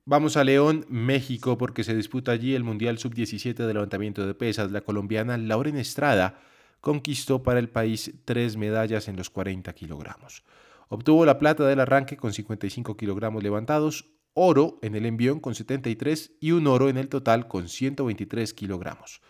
Vamos 0.09 0.37
a 0.37 0.43
León, 0.43 0.87
México, 0.89 1.59
porque 1.59 1.83
se 1.83 1.93
disputa 1.93 2.31
allí 2.31 2.55
el 2.55 2.63
Mundial 2.63 2.97
Sub-17 2.97 3.53
de 3.53 3.73
levantamiento 3.75 4.25
de 4.25 4.33
pesas. 4.33 4.71
La 4.71 4.81
colombiana 4.81 5.37
Lauren 5.37 5.77
Estrada 5.77 6.39
conquistó 6.81 7.43
para 7.43 7.59
el 7.59 7.69
país 7.69 8.15
tres 8.25 8.57
medallas 8.57 9.07
en 9.07 9.17
los 9.17 9.29
40 9.29 9.71
kilogramos. 9.73 10.43
Obtuvo 10.87 11.27
la 11.27 11.37
plata 11.37 11.63
del 11.67 11.79
arranque 11.79 12.17
con 12.17 12.33
55 12.33 12.97
kilogramos 12.97 13.43
levantados, 13.43 14.09
oro 14.33 14.79
en 14.81 14.95
el 14.95 15.05
envión 15.05 15.39
con 15.39 15.53
73 15.53 16.31
y 16.39 16.53
un 16.53 16.65
oro 16.65 16.89
en 16.89 16.97
el 16.97 17.07
total 17.07 17.47
con 17.47 17.69
123 17.69 18.55
kilogramos. 18.55 19.21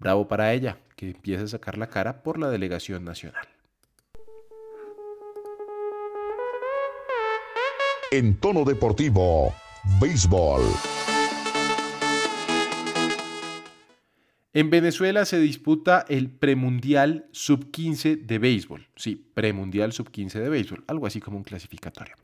Bravo 0.00 0.26
para 0.26 0.52
ella, 0.52 0.80
que 0.96 1.10
empieza 1.10 1.44
a 1.44 1.46
sacar 1.46 1.78
la 1.78 1.90
cara 1.90 2.24
por 2.24 2.40
la 2.40 2.50
delegación 2.50 3.04
nacional. 3.04 3.46
En 8.10 8.34
tono 8.40 8.64
deportivo, 8.64 9.54
béisbol. 10.00 10.62
En 14.52 14.70
Venezuela 14.70 15.24
se 15.24 15.38
disputa 15.38 16.04
el 16.08 16.30
premundial 16.30 17.28
sub-15 17.32 18.26
de 18.26 18.38
béisbol. 18.38 18.88
Sí, 18.96 19.30
premundial 19.34 19.92
sub-15 19.92 20.40
de 20.40 20.48
béisbol, 20.48 20.84
algo 20.86 21.06
así 21.06 21.20
como 21.20 21.36
un 21.36 21.44
clasificatorio. 21.44 22.16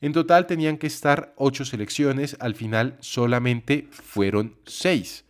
En 0.00 0.12
total 0.12 0.46
tenían 0.46 0.78
que 0.78 0.86
estar 0.86 1.34
ocho 1.36 1.64
selecciones, 1.64 2.36
al 2.40 2.54
final 2.54 2.96
solamente 3.00 3.88
fueron 3.90 4.56
seis. 4.64 5.24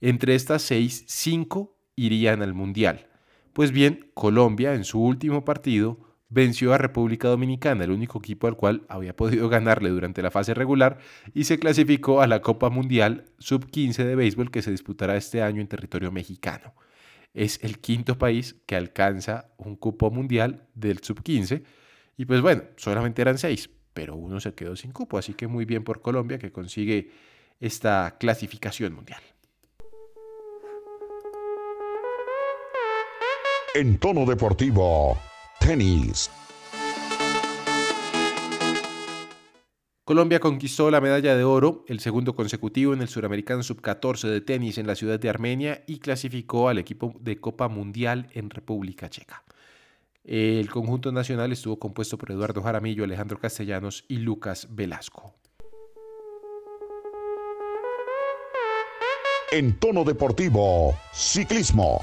Entre 0.00 0.34
estas 0.34 0.62
seis, 0.62 1.04
cinco 1.06 1.76
irían 1.96 2.42
al 2.42 2.54
Mundial. 2.54 3.06
Pues 3.52 3.72
bien, 3.72 4.10
Colombia 4.14 4.74
en 4.74 4.84
su 4.84 5.00
último 5.00 5.44
partido 5.44 5.98
venció 6.28 6.74
a 6.74 6.78
República 6.78 7.28
Dominicana, 7.28 7.84
el 7.84 7.90
único 7.90 8.18
equipo 8.18 8.46
al 8.46 8.56
cual 8.56 8.82
había 8.88 9.14
podido 9.14 9.48
ganarle 9.48 9.90
durante 9.90 10.22
la 10.22 10.30
fase 10.30 10.54
regular, 10.54 10.98
y 11.34 11.44
se 11.44 11.58
clasificó 11.58 12.20
a 12.20 12.26
la 12.26 12.42
Copa 12.42 12.70
Mundial 12.70 13.26
Sub-15 13.38 14.04
de 14.04 14.16
béisbol 14.16 14.50
que 14.50 14.62
se 14.62 14.70
disputará 14.70 15.16
este 15.16 15.42
año 15.42 15.60
en 15.60 15.68
territorio 15.68 16.10
mexicano. 16.10 16.74
Es 17.34 17.62
el 17.62 17.78
quinto 17.78 18.18
país 18.18 18.56
que 18.66 18.76
alcanza 18.76 19.50
un 19.56 19.76
cupo 19.76 20.10
mundial 20.10 20.66
del 20.74 20.98
Sub-15, 20.98 21.62
y 22.16 22.24
pues 22.24 22.40
bueno, 22.40 22.62
solamente 22.76 23.22
eran 23.22 23.38
seis, 23.38 23.70
pero 23.92 24.16
uno 24.16 24.40
se 24.40 24.54
quedó 24.54 24.74
sin 24.74 24.92
cupo, 24.92 25.18
así 25.18 25.34
que 25.34 25.46
muy 25.46 25.64
bien 25.64 25.84
por 25.84 26.00
Colombia 26.00 26.38
que 26.38 26.50
consigue 26.50 27.10
esta 27.60 28.16
clasificación 28.18 28.94
mundial. 28.94 29.20
En 33.74 33.98
tono 33.98 34.24
deportivo, 34.24 35.18
tenis. 35.60 36.30
Colombia 40.04 40.38
conquistó 40.38 40.88
la 40.90 41.00
medalla 41.00 41.36
de 41.36 41.42
oro, 41.42 41.84
el 41.88 41.98
segundo 41.98 42.36
consecutivo 42.36 42.94
en 42.94 43.02
el 43.02 43.08
Suramericano 43.08 43.64
Sub-14 43.64 44.28
de 44.28 44.40
tenis 44.40 44.78
en 44.78 44.86
la 44.86 44.94
ciudad 44.94 45.18
de 45.18 45.28
Armenia 45.28 45.82
y 45.88 45.98
clasificó 45.98 46.68
al 46.68 46.78
equipo 46.78 47.12
de 47.18 47.40
Copa 47.40 47.66
Mundial 47.66 48.28
en 48.32 48.50
República 48.50 49.10
Checa. 49.10 49.42
El 50.22 50.70
conjunto 50.70 51.10
nacional 51.10 51.50
estuvo 51.50 51.78
compuesto 51.78 52.18
por 52.18 52.30
Eduardo 52.30 52.62
Jaramillo, 52.62 53.02
Alejandro 53.02 53.38
Castellanos 53.38 54.04
y 54.06 54.18
Lucas 54.18 54.68
Velasco. 54.70 55.34
En 59.50 59.78
tono 59.78 60.04
deportivo, 60.04 60.96
ciclismo. 61.12 62.00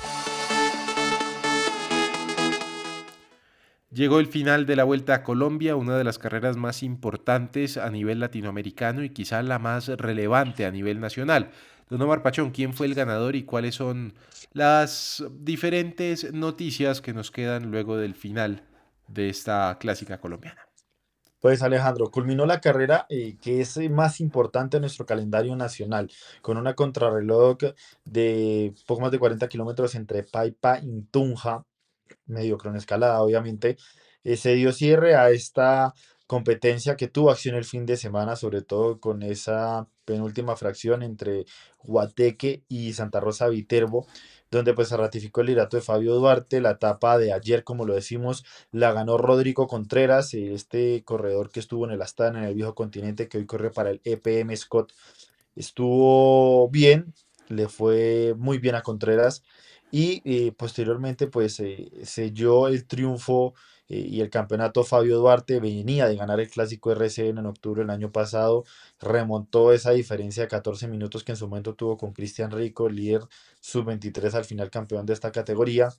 Llegó 3.93 4.19
el 4.19 4.25
final 4.25 4.65
de 4.65 4.75
la 4.75 4.85
Vuelta 4.85 5.13
a 5.13 5.23
Colombia, 5.23 5.75
una 5.75 5.95
de 5.95 6.03
las 6.03 6.17
carreras 6.17 6.57
más 6.57 6.81
importantes 6.81 7.77
a 7.77 7.91
nivel 7.91 8.19
latinoamericano 8.19 9.03
y 9.03 9.11
quizá 9.11 9.43
la 9.43 9.59
más 9.59 9.87
relevante 9.87 10.65
a 10.65 10.71
nivel 10.71 10.99
nacional. 10.99 11.51
Don 11.91 12.01
Omar 12.01 12.23
Pachón, 12.23 12.49
¿quién 12.49 12.73
fue 12.73 12.87
el 12.87 12.95
ganador 12.95 13.35
y 13.35 13.43
cuáles 13.43 13.75
son 13.75 14.15
las 14.51 15.23
diferentes 15.39 16.33
noticias 16.33 17.01
que 17.01 17.13
nos 17.13 17.29
quedan 17.29 17.69
luego 17.69 17.95
del 17.95 18.15
final 18.15 18.63
de 19.07 19.29
esta 19.29 19.77
clásica 19.79 20.19
colombiana? 20.19 20.61
Pues 21.39 21.61
Alejandro, 21.61 22.09
culminó 22.09 22.47
la 22.47 22.61
carrera 22.61 23.05
eh, 23.09 23.37
que 23.39 23.61
es 23.61 23.77
eh, 23.77 23.89
más 23.89 24.21
importante 24.21 24.77
en 24.77 24.81
nuestro 24.81 25.05
calendario 25.05 25.55
nacional, 25.55 26.09
con 26.41 26.57
una 26.57 26.73
contrarreloj 26.73 27.57
de 28.05 28.73
poco 28.87 29.01
más 29.01 29.11
de 29.11 29.19
40 29.19 29.47
kilómetros 29.49 29.93
entre 29.93 30.23
Paipa 30.23 30.79
y 30.79 31.03
Tunja, 31.11 31.63
medio 32.25 32.57
cronoescalada, 32.57 33.21
obviamente. 33.21 33.77
eh, 34.23 34.37
se 34.37 34.53
dio 34.55 34.71
cierre 34.71 35.15
a 35.15 35.29
esta 35.31 35.93
competencia 36.27 36.95
que 36.95 37.07
tuvo 37.07 37.31
acción 37.31 37.55
el 37.55 37.65
fin 37.65 37.85
de 37.85 37.97
semana, 37.97 38.35
sobre 38.35 38.61
todo 38.61 38.99
con 38.99 39.23
esa 39.23 39.87
penúltima 40.05 40.55
fracción 40.55 41.03
entre 41.03 41.45
Guateque 41.83 42.63
y 42.67 42.93
Santa 42.93 43.19
Rosa 43.19 43.47
Viterbo, 43.49 44.07
donde 44.51 44.73
pues 44.73 44.89
se 44.89 44.97
ratificó 44.97 45.41
el 45.41 45.47
liderato 45.47 45.77
de 45.77 45.83
Fabio 45.83 46.15
Duarte. 46.15 46.61
La 46.61 46.71
etapa 46.71 47.17
de 47.17 47.33
ayer, 47.33 47.63
como 47.63 47.85
lo 47.85 47.93
decimos, 47.95 48.45
la 48.71 48.93
ganó 48.93 49.17
Rodrigo 49.17 49.67
Contreras, 49.67 50.33
este 50.33 51.03
corredor 51.03 51.51
que 51.51 51.59
estuvo 51.59 51.85
en 51.85 51.91
el 51.91 52.01
Astana, 52.01 52.39
en 52.39 52.45
el 52.45 52.55
viejo 52.55 52.75
continente, 52.75 53.27
que 53.27 53.37
hoy 53.39 53.45
corre 53.45 53.71
para 53.71 53.89
el 53.91 54.01
EPM 54.03 54.55
Scott. 54.55 54.93
Estuvo 55.55 56.69
bien, 56.69 57.13
le 57.49 57.67
fue 57.67 58.33
muy 58.37 58.57
bien 58.57 58.75
a 58.75 58.81
Contreras 58.81 59.43
y 59.95 60.23
eh, 60.25 60.51
posteriormente 60.53 61.27
pues 61.27 61.59
eh, 61.59 61.91
selló 62.03 62.67
el 62.67 62.87
triunfo 62.87 63.53
eh, 63.87 63.99
y 63.99 64.21
el 64.21 64.31
campeonato 64.31 64.83
Fabio 64.83 65.19
Duarte 65.19 65.59
venía 65.59 66.07
de 66.07 66.15
ganar 66.15 66.39
el 66.39 66.49
clásico 66.49 66.91
RCN 66.91 67.37
en 67.37 67.45
octubre 67.45 67.81
del 67.83 67.91
año 67.91 68.11
pasado, 68.11 68.63
remontó 68.99 69.71
esa 69.71 69.91
diferencia 69.91 70.41
de 70.41 70.49
14 70.49 70.87
minutos 70.87 71.23
que 71.23 71.33
en 71.33 71.35
su 71.35 71.47
momento 71.47 71.75
tuvo 71.75 71.95
con 71.95 72.11
Cristian 72.11 72.49
Rico, 72.49 72.89
líder 72.89 73.21
sub-23 73.61 74.33
al 74.33 74.45
final 74.45 74.71
campeón 74.71 75.05
de 75.05 75.13
esta 75.13 75.31
categoría 75.31 75.89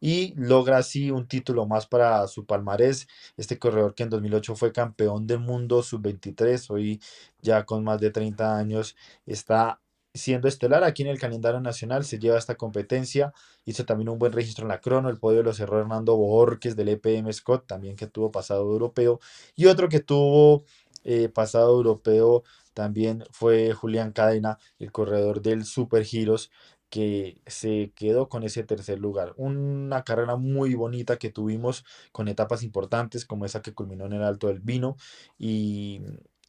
y 0.00 0.34
logra 0.36 0.78
así 0.78 1.12
un 1.12 1.28
título 1.28 1.66
más 1.66 1.86
para 1.86 2.26
su 2.26 2.46
palmarés, 2.46 3.06
este 3.36 3.60
corredor 3.60 3.94
que 3.94 4.02
en 4.02 4.10
2008 4.10 4.56
fue 4.56 4.72
campeón 4.72 5.28
del 5.28 5.38
mundo 5.38 5.84
sub-23, 5.84 6.68
hoy 6.70 7.00
ya 7.42 7.64
con 7.64 7.84
más 7.84 8.00
de 8.00 8.10
30 8.10 8.58
años 8.58 8.96
está 9.24 9.80
siendo 10.16 10.48
estelar. 10.48 10.84
Aquí 10.84 11.02
en 11.02 11.08
el 11.08 11.18
calendario 11.18 11.60
nacional, 11.60 12.04
se 12.04 12.18
lleva 12.18 12.38
esta 12.38 12.56
competencia, 12.56 13.32
hizo 13.64 13.84
también 13.84 14.08
un 14.08 14.18
buen 14.18 14.32
registro 14.32 14.64
en 14.64 14.68
la 14.68 14.80
crono, 14.80 15.08
el 15.08 15.18
podio 15.18 15.42
lo 15.42 15.52
cerró 15.52 15.80
Hernando 15.80 16.16
Borges 16.16 16.76
del 16.76 16.88
EPM 16.90 17.32
Scott, 17.32 17.66
también 17.66 17.96
que 17.96 18.06
tuvo 18.06 18.30
pasado 18.30 18.62
europeo, 18.62 19.20
y 19.54 19.66
otro 19.66 19.88
que 19.88 20.00
tuvo 20.00 20.64
eh, 21.04 21.28
pasado 21.28 21.72
europeo 21.76 22.42
también 22.74 23.24
fue 23.30 23.72
Julián 23.72 24.12
Cadena, 24.12 24.58
el 24.78 24.92
corredor 24.92 25.40
del 25.40 25.64
Super 25.64 26.04
Giros, 26.04 26.50
que 26.90 27.40
se 27.46 27.92
quedó 27.94 28.28
con 28.28 28.42
ese 28.42 28.62
tercer 28.64 28.98
lugar. 28.98 29.34
Una 29.36 30.04
carrera 30.04 30.36
muy 30.36 30.74
bonita 30.74 31.16
que 31.16 31.30
tuvimos 31.30 31.84
con 32.12 32.28
etapas 32.28 32.62
importantes 32.62 33.24
como 33.24 33.44
esa 33.44 33.62
que 33.62 33.74
culminó 33.74 34.06
en 34.06 34.14
el 34.14 34.22
Alto 34.22 34.48
del 34.48 34.60
Vino. 34.60 34.96
Y 35.38 36.02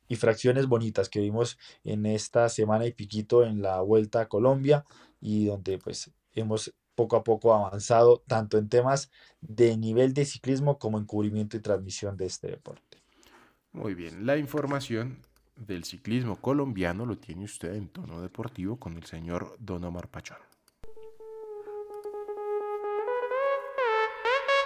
y 0.08 0.15
fracciones 0.15 0.67
bonitas 0.67 1.10
que 1.10 1.20
vimos 1.20 1.58
en 1.84 2.06
esta 2.06 2.50
semana 2.50 2.86
y 2.86 2.91
piquito 2.91 3.43
en 3.43 3.62
la 3.62 3.82
Vuelta 3.82 4.22
a 4.22 4.28
Colombia 4.28 4.86
y 5.20 5.46
donde 5.46 5.78
pues 5.78 6.12
hemos 6.34 6.74
poco 6.96 7.15
a 7.15 7.24
poco 7.24 7.54
avanzado 7.54 8.24
tanto 8.28 8.58
en 8.58 8.70
temas 8.70 9.12
de 9.41 9.78
nivel 9.78 10.13
de 10.13 10.26
ciclismo 10.26 10.80
como 10.80 10.98
en 10.98 11.06
cubrimiento 11.06 11.56
y 11.56 11.60
transmisión 11.60 12.17
de 12.17 12.26
este 12.26 12.48
deporte. 12.48 13.04
Muy 13.72 13.93
bien, 13.93 14.26
la 14.26 14.38
información 14.38 15.20
del 15.56 15.84
ciclismo 15.84 16.36
colombiano 16.38 17.06
lo 17.06 17.17
tiene 17.17 17.46
usted 17.46 17.74
en 17.76 17.88
tono 17.88 18.22
deportivo 18.22 18.78
con 18.78 18.98
el 18.98 19.04
señor 19.06 19.56
Don 19.60 19.84
Omar 19.84 20.08
Pachón. 20.08 20.38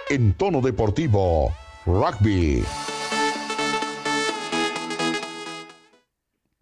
En 0.08 0.34
tono 0.34 0.60
deportivo, 0.60 1.52
rugby. 1.86 2.62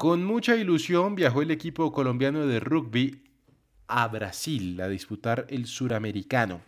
Con 0.00 0.24
mucha 0.24 0.56
ilusión 0.56 1.14
viajó 1.14 1.42
el 1.42 1.50
equipo 1.50 1.92
colombiano 1.92 2.46
de 2.46 2.58
rugby 2.58 3.22
a 3.86 4.08
Brasil 4.08 4.80
a 4.80 4.88
disputar 4.88 5.44
el 5.50 5.66
suramericano. 5.66 6.62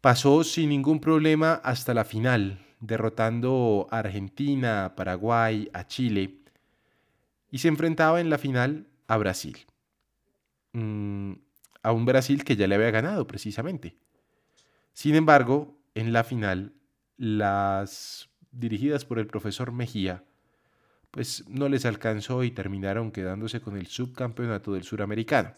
Pasó 0.00 0.44
sin 0.44 0.68
ningún 0.68 1.00
problema 1.00 1.54
hasta 1.54 1.92
la 1.92 2.04
final, 2.04 2.64
derrotando 2.78 3.88
a 3.90 3.98
Argentina, 3.98 4.92
Paraguay, 4.94 5.70
a 5.72 5.84
Chile 5.88 6.36
y 7.50 7.58
se 7.58 7.66
enfrentaba 7.66 8.20
en 8.20 8.30
la 8.30 8.38
final 8.38 8.86
a 9.08 9.16
Brasil. 9.16 9.66
Mm, 10.74 11.32
a 11.82 11.90
un 11.90 12.06
Brasil 12.06 12.44
que 12.44 12.54
ya 12.54 12.68
le 12.68 12.76
había 12.76 12.92
ganado 12.92 13.26
precisamente. 13.26 13.96
Sin 14.92 15.16
embargo, 15.16 15.76
en 15.96 16.12
la 16.12 16.22
final, 16.22 16.74
las 17.16 18.28
dirigidas 18.52 19.04
por 19.04 19.18
el 19.18 19.26
profesor 19.26 19.72
Mejía, 19.72 20.22
pues 21.12 21.44
no 21.46 21.68
les 21.68 21.84
alcanzó 21.84 22.42
y 22.42 22.50
terminaron 22.50 23.12
quedándose 23.12 23.60
con 23.60 23.76
el 23.76 23.86
subcampeonato 23.86 24.72
del 24.72 24.82
suramericano. 24.82 25.54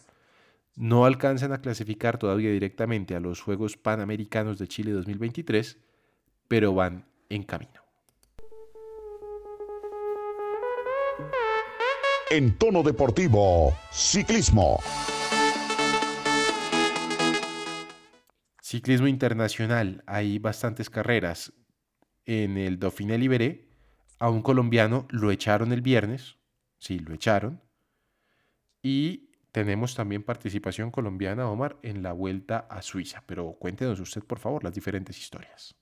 No 0.75 1.05
alcanzan 1.05 1.53
a 1.53 1.61
clasificar 1.61 2.17
todavía 2.17 2.51
directamente 2.51 3.15
a 3.15 3.21
los 3.21 3.39
Juegos 3.39 3.77
Panamericanos 3.77 4.59
de 4.59 4.67
Chile 4.67 4.91
2023, 4.91 5.77
pero 6.49 6.73
van 6.73 7.05
en 7.29 7.43
camino. 7.43 7.81
En 12.29 12.57
tono 12.57 12.83
deportivo, 12.83 13.73
ciclismo. 13.93 14.79
Ciclismo 18.61 19.07
internacional, 19.07 20.03
hay 20.05 20.37
bastantes 20.37 20.89
carreras. 20.89 21.53
En 22.25 22.57
el 22.57 22.77
Dauphiné 22.77 23.17
Libéré, 23.17 23.74
a 24.19 24.29
un 24.29 24.41
colombiano 24.41 25.07
lo 25.11 25.31
echaron 25.31 25.71
el 25.71 25.81
viernes, 25.81 26.37
sí, 26.79 26.99
lo 26.99 27.13
echaron. 27.13 27.61
Y 28.81 29.31
tenemos 29.51 29.95
también 29.95 30.23
participación 30.23 30.89
colombiana, 30.91 31.49
Omar, 31.49 31.77
en 31.83 32.03
la 32.03 32.13
vuelta 32.13 32.59
a 32.69 32.81
Suiza. 32.81 33.23
Pero 33.25 33.53
cuéntenos 33.59 33.99
usted, 33.99 34.23
por 34.23 34.39
favor, 34.39 34.63
las 34.63 34.73
diferentes 34.73 35.17
historias. 35.19 35.75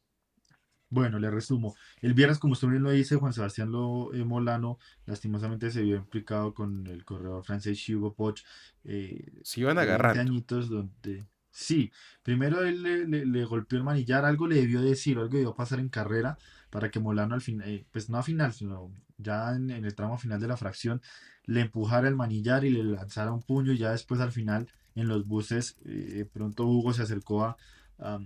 Bueno, 0.89 1.17
le 1.17 1.31
resumo. 1.31 1.75
El 2.01 2.13
viernes, 2.13 2.37
como 2.37 2.53
usted 2.53 2.67
bien 2.67 2.83
lo 2.83 2.91
dice, 2.91 3.15
Juan 3.15 3.33
Sebastián 3.33 3.71
Lo, 3.71 4.13
eh, 4.13 4.23
Molano 4.23 4.77
lastimosamente 5.05 5.71
se 5.71 5.81
vio 5.81 5.95
implicado 5.97 6.53
con 6.53 6.85
el 6.85 7.03
corredor 7.03 7.43
francés 7.43 7.89
Hugo 7.89 8.13
Poch. 8.13 8.41
Eh, 8.83 9.43
Se 9.43 9.61
iban 9.61 9.77
de 9.77 9.85
20 9.87 9.91
agarrando. 9.91 10.19
añitos 10.19 10.69
donde... 10.69 11.25
Sí, 11.55 11.91
primero 12.23 12.63
él 12.63 12.81
le, 12.83 13.07
le- 13.07 13.25
le 13.25 13.45
golpeó 13.45 13.77
el 13.77 13.83
manillar, 13.83 14.25
algo 14.25 14.47
le 14.47 14.55
debió 14.55 14.81
decir, 14.81 15.17
algo 15.19 15.29
debió 15.37 15.53
pasar 15.55 15.79
en 15.79 15.89
carrera, 15.89 16.37
para 16.73 16.89
que 16.91 16.99
Molano 16.99 17.35
al 17.35 17.41
final, 17.41 17.85
pues 17.91 18.09
no 18.09 18.17
a 18.17 18.23
final, 18.23 18.51
sino 18.53 18.91
ya 19.17 19.55
en, 19.55 19.69
el 19.69 19.95
tramo 19.95 20.17
final 20.17 20.39
de 20.41 20.47
la 20.47 20.57
fracción, 20.57 21.01
le 21.45 21.61
empujara 21.61 22.07
el 22.07 22.15
manillar 22.15 22.65
y 22.65 22.71
le 22.71 22.83
lanzara 22.83 23.31
un 23.31 23.43
puño 23.43 23.71
y 23.73 23.77
ya 23.77 23.91
después 23.91 24.19
al 24.21 24.31
final 24.31 24.67
en 24.95 25.07
los 25.07 25.27
buses, 25.27 25.77
eh, 25.85 26.25
pronto 26.31 26.65
Hugo 26.67 26.93
se 26.93 27.03
acercó 27.03 27.43
a, 27.45 27.57
a- 27.99 28.19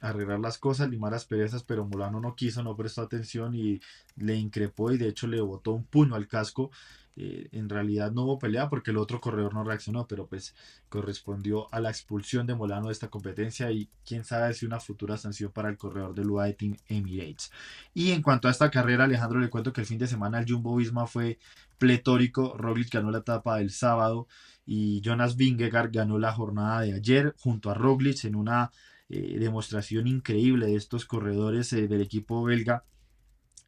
a 0.00 0.08
arreglar 0.10 0.38
las 0.40 0.58
cosas, 0.58 0.90
limar 0.90 1.12
las 1.12 1.24
perezas, 1.24 1.62
pero 1.62 1.86
Molano 1.86 2.20
no 2.20 2.34
quiso, 2.36 2.62
no 2.62 2.76
prestó 2.76 3.00
atención 3.02 3.54
y 3.54 3.80
le 4.16 4.36
increpó 4.36 4.92
y 4.92 4.98
de 4.98 5.08
hecho 5.08 5.26
le 5.26 5.40
botó 5.40 5.72
un 5.72 5.84
puño 5.84 6.14
al 6.14 6.28
casco. 6.28 6.70
Eh, 7.16 7.48
en 7.52 7.68
realidad 7.68 8.10
no 8.10 8.22
hubo 8.22 8.38
pelea 8.40 8.68
porque 8.68 8.90
el 8.90 8.96
otro 8.96 9.20
corredor 9.20 9.54
no 9.54 9.62
reaccionó, 9.62 10.08
pero 10.08 10.26
pues 10.26 10.54
correspondió 10.88 11.72
a 11.72 11.80
la 11.80 11.90
expulsión 11.90 12.46
de 12.46 12.56
Molano 12.56 12.88
de 12.88 12.92
esta 12.92 13.08
competencia 13.08 13.70
y 13.70 13.88
quién 14.04 14.24
sabe 14.24 14.52
si 14.54 14.66
una 14.66 14.80
futura 14.80 15.16
sanción 15.16 15.52
para 15.52 15.68
el 15.68 15.76
corredor 15.76 16.14
del 16.14 16.30
UAE 16.30 16.54
Team 16.54 16.76
Emirates. 16.88 17.52
Y 17.94 18.10
en 18.10 18.22
cuanto 18.22 18.48
a 18.48 18.50
esta 18.50 18.70
carrera, 18.70 19.04
Alejandro, 19.04 19.38
le 19.38 19.50
cuento 19.50 19.72
que 19.72 19.80
el 19.80 19.86
fin 19.86 19.98
de 19.98 20.08
semana 20.08 20.40
el 20.40 20.50
Jumbo 20.50 20.76
Visma 20.76 21.06
fue 21.06 21.38
pletórico. 21.78 22.56
Roglic 22.56 22.92
ganó 22.92 23.10
la 23.10 23.18
etapa 23.18 23.58
del 23.58 23.70
sábado 23.70 24.26
y 24.66 25.00
Jonas 25.02 25.36
Vingegaard 25.36 25.92
ganó 25.92 26.18
la 26.18 26.32
jornada 26.32 26.80
de 26.80 26.94
ayer 26.94 27.34
junto 27.38 27.70
a 27.70 27.74
Roglic 27.74 28.24
en 28.24 28.34
una 28.34 28.72
eh, 29.08 29.38
demostración 29.38 30.06
increíble 30.08 30.66
de 30.66 30.76
estos 30.76 31.04
corredores 31.04 31.72
eh, 31.74 31.86
del 31.86 32.00
equipo 32.00 32.42
belga 32.42 32.84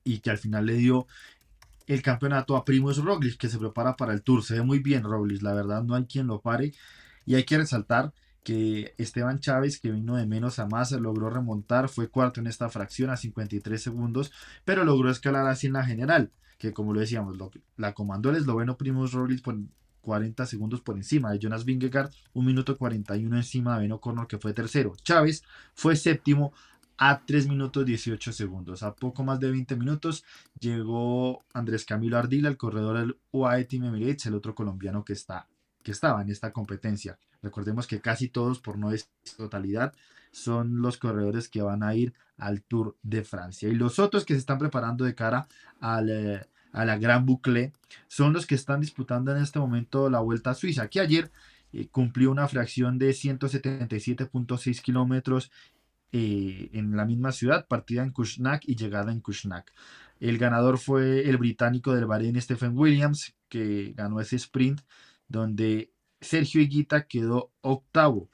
y 0.02 0.20
que 0.20 0.30
al 0.30 0.38
final 0.38 0.66
le 0.66 0.74
dio 0.74 1.06
el 1.86 2.02
campeonato 2.02 2.56
a 2.56 2.64
Primoz 2.64 2.98
Roglic 2.98 3.36
que 3.36 3.48
se 3.48 3.58
prepara 3.58 3.96
para 3.96 4.12
el 4.12 4.22
Tour. 4.22 4.42
Se 4.42 4.54
ve 4.54 4.62
muy 4.62 4.80
bien 4.80 5.04
Roglic, 5.04 5.42
la 5.42 5.54
verdad 5.54 5.82
no 5.82 5.94
hay 5.94 6.04
quien 6.04 6.26
lo 6.26 6.40
pare 6.40 6.72
y 7.24 7.34
hay 7.34 7.44
que 7.44 7.58
resaltar 7.58 8.12
que 8.42 8.94
Esteban 8.96 9.40
Chávez, 9.40 9.80
que 9.80 9.90
vino 9.90 10.16
de 10.16 10.24
menos 10.24 10.60
a 10.60 10.66
más, 10.66 10.92
logró 10.92 11.30
remontar, 11.30 11.88
fue 11.88 12.08
cuarto 12.08 12.38
en 12.38 12.46
esta 12.46 12.68
fracción 12.68 13.10
a 13.10 13.16
53 13.16 13.82
segundos, 13.82 14.30
pero 14.64 14.84
logró 14.84 15.10
escalar 15.10 15.48
así 15.48 15.66
en 15.66 15.72
la 15.72 15.84
general, 15.84 16.30
que 16.56 16.72
como 16.72 16.92
lo 16.92 17.00
decíamos, 17.00 17.36
la 17.76 17.92
comandó 17.92 18.30
el 18.30 18.36
esloveno 18.36 18.76
Primoz 18.76 19.12
Roglic 19.12 19.42
por 19.42 19.58
40 20.02 20.46
segundos 20.46 20.80
por 20.80 20.96
encima 20.96 21.32
de 21.32 21.40
Jonas 21.40 21.64
Vingegaard, 21.64 22.12
1 22.34 22.46
minuto 22.46 22.78
41 22.78 23.36
encima 23.36 23.74
de 23.74 23.82
Ben 23.82 23.92
O'Connor, 23.92 24.28
que 24.28 24.38
fue 24.38 24.54
tercero. 24.54 24.94
Chávez 25.02 25.42
fue 25.74 25.96
séptimo 25.96 26.52
a 26.98 27.20
3 27.24 27.48
minutos 27.48 27.84
18 27.84 28.32
segundos. 28.32 28.82
A 28.82 28.94
poco 28.94 29.24
más 29.24 29.40
de 29.40 29.50
20 29.50 29.76
minutos 29.76 30.24
llegó 30.58 31.44
Andrés 31.52 31.84
Camilo 31.84 32.18
Ardila, 32.18 32.48
el 32.48 32.56
corredor 32.56 32.98
del 32.98 33.16
UAE 33.32 33.64
Team 33.64 33.84
Emirates, 33.84 34.26
el 34.26 34.34
otro 34.34 34.54
colombiano 34.54 35.04
que, 35.04 35.12
está, 35.12 35.48
que 35.82 35.92
estaba 35.92 36.22
en 36.22 36.30
esta 36.30 36.52
competencia. 36.52 37.18
Recordemos 37.42 37.86
que 37.86 38.00
casi 38.00 38.28
todos, 38.28 38.60
por 38.60 38.78
no 38.78 38.90
decir 38.90 39.08
totalidad, 39.36 39.94
son 40.30 40.82
los 40.82 40.98
corredores 40.98 41.48
que 41.48 41.62
van 41.62 41.82
a 41.82 41.94
ir 41.94 42.14
al 42.38 42.62
Tour 42.62 42.96
de 43.02 43.24
Francia. 43.24 43.68
Y 43.68 43.74
los 43.74 43.98
otros 43.98 44.24
que 44.24 44.34
se 44.34 44.40
están 44.40 44.58
preparando 44.58 45.04
de 45.04 45.14
cara 45.14 45.48
al, 45.80 46.10
eh, 46.10 46.46
a 46.72 46.84
la 46.84 46.98
Gran 46.98 47.24
Boucle 47.24 47.72
son 48.06 48.32
los 48.32 48.46
que 48.46 48.54
están 48.54 48.80
disputando 48.80 49.34
en 49.34 49.42
este 49.42 49.58
momento 49.58 50.10
la 50.10 50.20
Vuelta 50.20 50.50
a 50.50 50.54
Suiza, 50.54 50.88
que 50.88 51.00
ayer 51.00 51.30
eh, 51.72 51.88
cumplió 51.88 52.30
una 52.30 52.48
fracción 52.48 52.98
de 52.98 53.10
177.6 53.10 54.82
kilómetros 54.82 55.50
eh, 56.18 56.70
en 56.72 56.96
la 56.96 57.04
misma 57.04 57.30
ciudad, 57.30 57.66
partida 57.68 58.02
en 58.02 58.10
Kushnak 58.10 58.62
y 58.66 58.74
llegada 58.74 59.12
en 59.12 59.20
Kushnak. 59.20 59.70
El 60.18 60.38
ganador 60.38 60.78
fue 60.78 61.28
el 61.28 61.36
británico 61.36 61.94
del 61.94 62.06
Bahrein, 62.06 62.40
Stephen 62.40 62.72
Williams, 62.74 63.34
que 63.50 63.92
ganó 63.94 64.18
ese 64.18 64.36
sprint, 64.36 64.80
donde 65.28 65.92
Sergio 66.22 66.62
Higuita 66.62 67.06
quedó 67.06 67.52
octavo. 67.60 68.30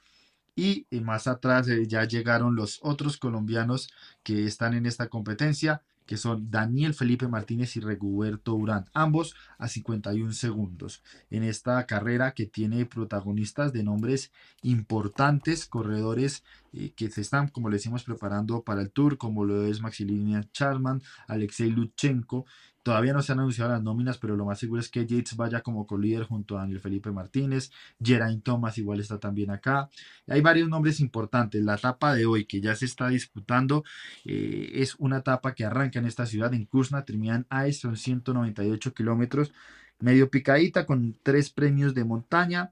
Y 0.55 0.87
eh, 0.91 1.01
más 1.01 1.27
atrás 1.27 1.67
eh, 1.67 1.85
ya 1.85 2.05
llegaron 2.05 2.55
los 2.55 2.79
otros 2.83 3.17
colombianos 3.17 3.89
que 4.23 4.45
están 4.45 4.75
en 4.75 4.85
esta 4.85 5.09
competencia, 5.09 5.81
que 6.05 6.17
son 6.17 6.49
Daniel 6.51 6.93
Felipe 6.93 7.27
Martínez 7.27 7.75
y 7.75 7.79
Reguberto 7.79 8.55
Urán, 8.55 8.85
ambos 8.93 9.35
a 9.57 9.67
51 9.67 10.33
segundos. 10.33 11.03
En 11.29 11.43
esta 11.43 11.85
carrera 11.85 12.33
que 12.33 12.45
tiene 12.45 12.85
protagonistas 12.85 13.73
de 13.73 13.83
nombres 13.83 14.31
importantes, 14.61 15.65
corredores 15.65 16.43
eh, 16.73 16.91
que 16.95 17.09
se 17.09 17.21
están, 17.21 17.47
como 17.47 17.69
le 17.69 17.77
decimos, 17.77 18.03
preparando 18.03 18.63
para 18.63 18.81
el 18.81 18.91
Tour, 18.91 19.17
como 19.17 19.45
lo 19.45 19.65
es 19.65 19.81
Maximilian 19.81 20.49
Charman, 20.51 21.01
Alexei 21.27 21.69
Luchenko. 21.69 22.45
Todavía 22.83 23.13
no 23.13 23.21
se 23.21 23.31
han 23.31 23.39
anunciado 23.39 23.71
las 23.71 23.81
nóminas, 23.81 24.17
pero 24.17 24.35
lo 24.35 24.45
más 24.45 24.59
seguro 24.59 24.81
es 24.81 24.89
que 24.89 25.05
Yates 25.05 25.37
vaya 25.37 25.61
como 25.61 25.87
colíder 25.87 26.23
junto 26.23 26.57
a 26.57 26.61
Daniel 26.61 26.81
Felipe 26.81 27.11
Martínez. 27.11 27.71
Geraint 28.01 28.43
Thomas 28.43 28.77
igual 28.77 28.99
está 28.99 29.19
también 29.19 29.51
acá. 29.51 29.89
Hay 30.27 30.41
varios 30.41 30.67
nombres 30.67 30.99
importantes. 30.99 31.63
La 31.63 31.75
etapa 31.75 32.13
de 32.13 32.25
hoy 32.25 32.45
que 32.45 32.59
ya 32.59 32.75
se 32.75 32.85
está 32.85 33.07
disputando 33.07 33.85
eh, 34.25 34.71
es 34.75 34.95
una 34.95 35.19
etapa 35.19 35.55
que 35.55 35.63
arranca 35.63 35.99
en 35.99 36.05
esta 36.05 36.25
ciudad, 36.25 36.53
en 36.53 36.65
Kursna, 36.65 37.05
termina 37.05 37.45
en 37.49 37.73
son 37.73 37.95
198 37.95 38.93
kilómetros, 38.93 39.53
medio 39.99 40.29
picadita 40.29 40.85
con 40.85 41.17
tres 41.23 41.49
premios 41.49 41.93
de 41.93 42.03
montaña 42.03 42.71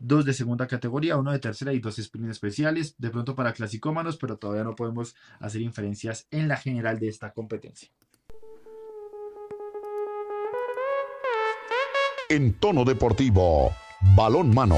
dos 0.00 0.24
de 0.24 0.32
segunda 0.32 0.66
categoría, 0.66 1.18
uno 1.18 1.30
de 1.30 1.38
tercera 1.38 1.72
y 1.74 1.78
dos 1.78 1.96
sprints 1.96 2.30
especiales, 2.30 2.94
de 2.98 3.10
pronto 3.10 3.34
para 3.34 3.52
clasicómanos, 3.52 4.16
pero 4.16 4.38
todavía 4.38 4.64
no 4.64 4.74
podemos 4.74 5.14
hacer 5.38 5.60
inferencias 5.60 6.26
en 6.30 6.48
la 6.48 6.56
general 6.56 6.98
de 6.98 7.08
esta 7.08 7.32
competencia. 7.32 7.90
En 12.30 12.52
tono 12.52 12.84
deportivo, 12.84 13.72
balón 14.14 14.54
mano. 14.54 14.76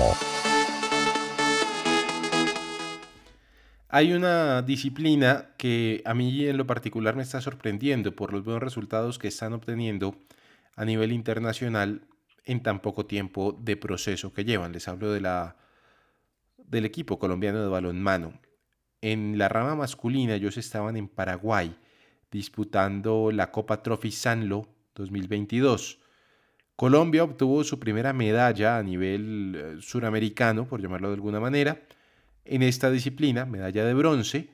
Hay 3.91 4.15
una 4.15 4.63
disciplina 4.63 5.51
que 5.59 6.01
a 6.07 6.15
mí 6.15 6.47
en 6.47 6.57
lo 6.57 6.67
particular 6.67 7.15
me 7.15 7.23
está 7.23 7.43
sorprendiendo 7.43 8.17
por 8.17 8.33
los 8.33 8.43
buenos 8.43 8.63
resultados 8.63 9.19
que 9.19 9.29
están 9.29 9.53
obteniendo 9.53 10.17
a 10.77 10.87
nivel 10.87 11.13
internacional 11.13 12.07
en 12.47 12.63
tan 12.63 12.81
poco 12.81 13.05
tiempo 13.05 13.55
de 13.61 13.77
proceso 13.77 14.33
que 14.33 14.47
llevan. 14.47 14.73
Les 14.73 14.89
hablo 14.89 15.13
de 15.13 15.21
la, 15.21 15.57
del 16.57 16.87
equipo 16.87 17.19
colombiano 17.19 17.61
de 17.63 17.69
balonmano. 17.69 18.41
En 19.03 19.37
la 19.37 19.51
rama 19.51 19.75
masculina 19.75 20.37
ellos 20.37 20.57
estaban 20.57 20.97
en 20.97 21.07
Paraguay 21.07 21.77
disputando 22.31 23.31
la 23.31 23.51
Copa 23.51 23.83
Trophy 23.83 24.11
Sanlo 24.11 24.69
2022. 24.95 25.99
Colombia 26.77 27.23
obtuvo 27.23 27.63
su 27.65 27.79
primera 27.79 28.13
medalla 28.13 28.79
a 28.79 28.83
nivel 28.83 29.55
eh, 29.55 29.81
suramericano, 29.81 30.67
por 30.67 30.81
llamarlo 30.81 31.09
de 31.09 31.15
alguna 31.15 31.41
manera, 31.41 31.83
en 32.45 32.63
esta 32.63 32.91
disciplina, 32.91 33.45
medalla 33.47 33.85
de 33.85 33.95
bronce. 33.95 34.51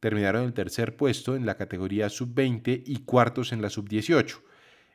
Terminaron 0.00 0.44
el 0.44 0.54
tercer 0.54 0.96
puesto 0.96 1.36
en 1.36 1.46
la 1.46 1.56
categoría 1.56 2.08
sub-20 2.08 2.82
y 2.86 3.04
cuartos 3.04 3.52
en 3.52 3.62
la 3.62 3.70
sub-18. 3.70 4.40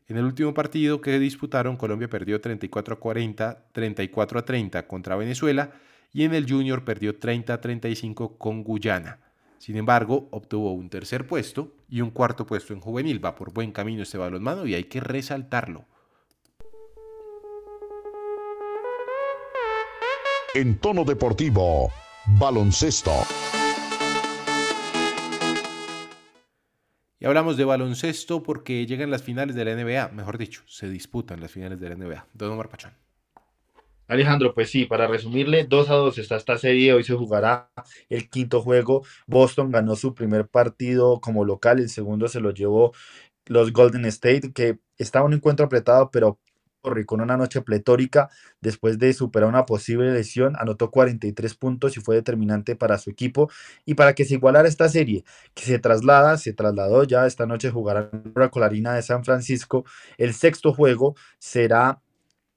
En 0.08 0.18
el 0.18 0.26
último 0.26 0.54
partido 0.54 1.00
que 1.00 1.20
disputaron, 1.20 1.78
Colombia 1.78 2.10
perdió 2.10 2.42
34 2.42 2.96
a 2.96 3.00
40, 3.00 3.66
34 3.72 4.40
a 4.40 4.46
30 4.46 4.88
contra 4.88 5.16
Venezuela 5.16 5.72
y 6.12 6.24
en 6.24 6.34
el 6.34 6.50
Junior 6.50 6.84
perdió 6.84 7.18
30 7.18 7.54
a 7.54 7.62
35 7.62 8.38
con 8.38 8.64
Guyana. 8.64 9.20
Sin 9.58 9.78
embargo, 9.78 10.28
obtuvo 10.32 10.74
un 10.74 10.90
tercer 10.90 11.26
puesto 11.26 11.74
y 11.90 12.02
un 12.02 12.12
cuarto 12.12 12.46
puesto 12.46 12.74
en 12.74 12.82
juvenil. 12.82 13.24
Va 13.24 13.36
por 13.36 13.54
buen 13.54 13.72
camino 13.72 14.04
este 14.04 14.18
balonmano 14.18 14.66
y 14.68 14.76
hay 14.76 14.84
que 14.86 15.00
resaltarlo. 15.00 15.86
En 20.56 20.78
tono 20.78 21.04
deportivo, 21.04 21.92
baloncesto. 22.28 23.12
Y 27.20 27.26
hablamos 27.26 27.58
de 27.58 27.66
baloncesto 27.66 28.44
porque 28.44 28.86
llegan 28.86 29.10
las 29.10 29.24
finales 29.24 29.56
de 29.56 29.66
la 29.66 29.74
NBA, 29.76 30.10
mejor 30.10 30.38
dicho, 30.38 30.62
se 30.68 30.88
disputan 30.89 31.42
las 31.42 31.52
finales 31.52 31.80
de 31.80 31.89
la 31.89 31.96
NBA. 31.96 32.28
Don 32.36 32.52
Omar 32.52 32.70
Pachón. 32.70 32.94
Alejandro, 34.08 34.54
pues 34.54 34.70
sí, 34.70 34.86
para 34.86 35.08
resumirle, 35.08 35.63
2 35.63 35.89
a 35.89 35.94
2 35.96 36.20
está 36.20 36.36
esta 36.36 36.60
serie, 36.60 36.94
hoy 36.94 37.04
se 37.04 37.16
jugará 37.16 37.72
el 38.08 38.30
quinto 38.30 38.62
juego. 38.62 39.04
Boston 39.26 39.72
ganó 39.72 39.96
su 39.96 40.13
primer 40.13 40.48
partido 40.48 41.20
como 41.20 41.46
local, 41.46 41.80
el 41.80 41.89
segundo 41.89 42.28
se 42.28 42.39
lo 42.39 42.52
llevó 42.52 42.94
los 43.48 43.74
Golden 43.74 44.06
State, 44.06 44.54
que 44.54 44.78
estaba 45.00 45.26
un 45.26 45.34
encuentro 45.34 45.66
apretado, 45.66 46.12
pero 46.12 46.38
con 47.06 47.22
una 47.22 47.38
noche 47.38 47.62
pletórica, 47.62 48.30
después 48.62 49.00
de 49.00 49.13
superar 49.13 49.48
una 49.48 49.65
posible 49.65 50.12
lesión, 50.12 50.56
anotó 50.58 50.91
43 50.91 51.56
puntos 51.56 51.96
y 51.98 52.02
fue 52.02 52.15
determinante 52.15 52.76
para 52.76 52.98
su 52.98 53.10
equipo 53.10 53.50
y 53.86 53.93
para 53.96 54.13
que 54.13 54.26
se 54.26 54.36
igualara 54.36 54.67
esta 54.67 54.89
serie, 54.89 55.24
que 55.54 55.63
se 55.63 55.80
traslada, 55.80 56.38
se 56.38 56.54
trasladó 56.54 57.04
ya, 57.06 57.26
esta 57.26 57.46
noche 57.46 57.72
jugará 57.72 58.10
en 58.12 58.34
la 58.36 58.50
Colarina 58.50 58.93
de 58.93 59.02
San 59.02 59.24
Francisco. 59.24 59.86
El 60.17 60.34
sexto 60.34 60.74
juego 60.74 61.15
será 61.39 62.02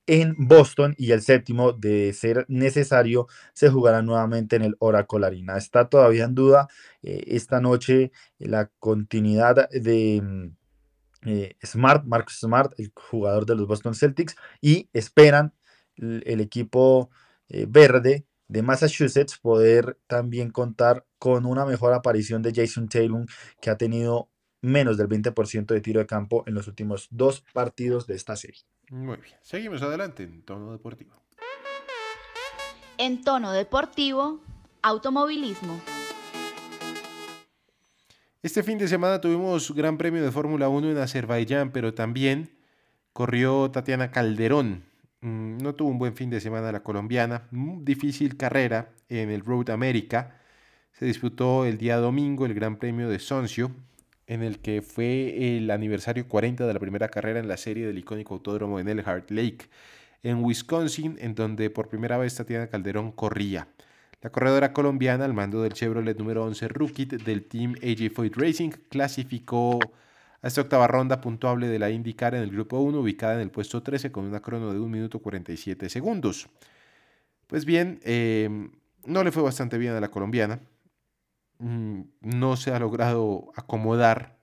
en 0.06 0.34
Boston 0.38 0.94
y 0.98 1.12
el 1.12 1.22
séptimo, 1.22 1.72
de 1.72 2.12
ser 2.12 2.46
necesario, 2.48 3.26
se 3.52 3.68
jugará 3.68 4.02
nuevamente 4.02 4.56
en 4.56 4.62
el 4.62 4.76
Oracle 4.78 5.26
Arena. 5.26 5.56
Está 5.56 5.88
todavía 5.88 6.24
en 6.24 6.34
duda 6.34 6.68
eh, 7.02 7.24
esta 7.28 7.60
noche 7.60 8.12
la 8.38 8.70
continuidad 8.78 9.68
de 9.70 10.50
eh, 11.24 11.56
Smart, 11.64 12.04
Marcus 12.04 12.40
Smart, 12.40 12.72
el 12.78 12.92
jugador 12.94 13.46
de 13.46 13.54
los 13.54 13.66
Boston 13.66 13.94
Celtics, 13.94 14.36
y 14.60 14.88
esperan 14.92 15.54
el, 15.96 16.22
el 16.26 16.40
equipo 16.40 17.10
eh, 17.48 17.66
verde 17.68 18.26
de 18.48 18.62
Massachusetts 18.62 19.38
poder 19.38 19.98
también 20.06 20.50
contar 20.50 21.04
con 21.18 21.46
una 21.46 21.64
mejor 21.64 21.92
aparición 21.92 22.42
de 22.42 22.52
Jason 22.54 22.88
Taylor, 22.88 23.26
que 23.60 23.70
ha 23.70 23.76
tenido 23.76 24.30
menos 24.60 24.96
del 24.96 25.08
20% 25.08 25.66
de 25.66 25.80
tiro 25.80 26.00
de 26.00 26.06
campo 26.06 26.44
en 26.46 26.54
los 26.54 26.68
últimos 26.68 27.08
dos 27.10 27.44
partidos 27.52 28.06
de 28.06 28.14
esta 28.14 28.36
serie. 28.36 28.62
Muy 28.90 29.16
bien. 29.16 29.34
Seguimos 29.42 29.82
adelante 29.82 30.22
en 30.22 30.42
tono 30.42 30.72
deportivo. 30.72 31.14
En 32.98 33.22
tono 33.22 33.52
deportivo, 33.52 34.40
automovilismo. 34.82 35.80
Este 38.46 38.62
fin 38.62 38.78
de 38.78 38.86
semana 38.86 39.20
tuvimos 39.20 39.74
Gran 39.74 39.98
Premio 39.98 40.22
de 40.22 40.30
Fórmula 40.30 40.68
1 40.68 40.92
en 40.92 40.98
Azerbaiyán, 40.98 41.72
pero 41.72 41.94
también 41.94 42.48
corrió 43.12 43.72
Tatiana 43.72 44.12
Calderón. 44.12 44.84
Mm, 45.20 45.56
No 45.58 45.74
tuvo 45.74 45.88
un 45.88 45.98
buen 45.98 46.14
fin 46.14 46.30
de 46.30 46.40
semana 46.40 46.70
la 46.70 46.84
colombiana. 46.84 47.48
Mm, 47.50 47.82
Difícil 47.82 48.36
carrera 48.36 48.92
en 49.08 49.30
el 49.30 49.44
Road 49.44 49.70
America. 49.70 50.36
Se 50.92 51.06
disputó 51.06 51.64
el 51.64 51.76
día 51.76 51.96
domingo 51.96 52.46
el 52.46 52.54
Gran 52.54 52.76
Premio 52.76 53.08
de 53.08 53.18
Soncio, 53.18 53.72
en 54.28 54.44
el 54.44 54.60
que 54.60 54.80
fue 54.80 55.56
el 55.56 55.68
aniversario 55.72 56.28
40 56.28 56.68
de 56.68 56.72
la 56.72 56.78
primera 56.78 57.08
carrera 57.08 57.40
en 57.40 57.48
la 57.48 57.56
serie 57.56 57.84
del 57.84 57.98
icónico 57.98 58.34
autódromo 58.34 58.78
en 58.78 58.88
Elkhart 58.88 59.28
Lake, 59.32 59.66
en 60.22 60.44
Wisconsin, 60.44 61.16
en 61.18 61.34
donde 61.34 61.68
por 61.68 61.88
primera 61.88 62.16
vez 62.16 62.36
Tatiana 62.36 62.68
Calderón 62.68 63.10
corría. 63.10 63.66
La 64.22 64.30
corredora 64.30 64.72
colombiana 64.72 65.24
al 65.24 65.34
mando 65.34 65.62
del 65.62 65.74
Chevrolet 65.74 66.18
número 66.18 66.44
11 66.44 66.68
Rookie 66.68 67.04
del 67.06 67.44
team 67.46 67.74
AJ 67.82 68.10
Foyt 68.14 68.36
Racing 68.36 68.70
clasificó 68.88 69.78
a 70.42 70.48
esta 70.48 70.62
octava 70.62 70.86
ronda 70.86 71.20
puntuable 71.20 71.68
de 71.68 71.78
la 71.78 71.90
IndyCar 71.90 72.34
en 72.34 72.42
el 72.42 72.50
grupo 72.50 72.78
1, 72.78 72.98
ubicada 72.98 73.34
en 73.34 73.40
el 73.40 73.50
puesto 73.50 73.82
13 73.82 74.10
con 74.12 74.24
una 74.24 74.40
crono 74.40 74.72
de 74.72 74.80
1 74.80 74.88
minuto 74.88 75.18
47 75.18 75.88
segundos. 75.90 76.48
Pues 77.46 77.64
bien, 77.64 78.00
eh, 78.04 78.48
no 79.04 79.22
le 79.22 79.32
fue 79.32 79.42
bastante 79.42 79.78
bien 79.78 79.92
a 79.92 80.00
la 80.00 80.08
colombiana. 80.08 80.60
Mm, 81.58 82.02
No 82.20 82.56
se 82.56 82.72
ha 82.72 82.78
logrado 82.78 83.52
acomodar 83.54 84.38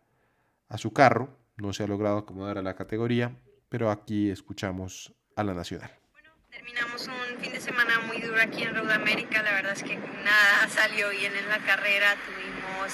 a 0.70 0.78
su 0.78 0.94
carro, 0.94 1.38
no 1.58 1.74
se 1.74 1.84
ha 1.84 1.88
logrado 1.88 2.18
acomodar 2.18 2.58
a 2.58 2.62
la 2.62 2.76
categoría, 2.76 3.36
pero 3.70 3.92
aquí 3.92 4.30
escuchamos 4.30 5.14
a 5.36 5.44
la 5.44 5.54
nacional. 5.54 5.92
Terminamos 6.50 7.02
fin 7.02 7.14
de 7.14 7.23
semana 7.64 8.00
muy 8.08 8.20
duro 8.20 8.42
aquí 8.42 8.64
en 8.64 8.76
Road 8.76 8.92
America. 8.92 9.42
La 9.42 9.54
verdad 9.54 9.74
es 9.74 9.84
que 9.84 9.96
nada 9.96 10.68
salió 10.70 11.10
bien 11.10 11.36
en 11.36 11.48
la 11.48 11.60
carrera. 11.60 12.16
Tuvimos, 12.26 12.94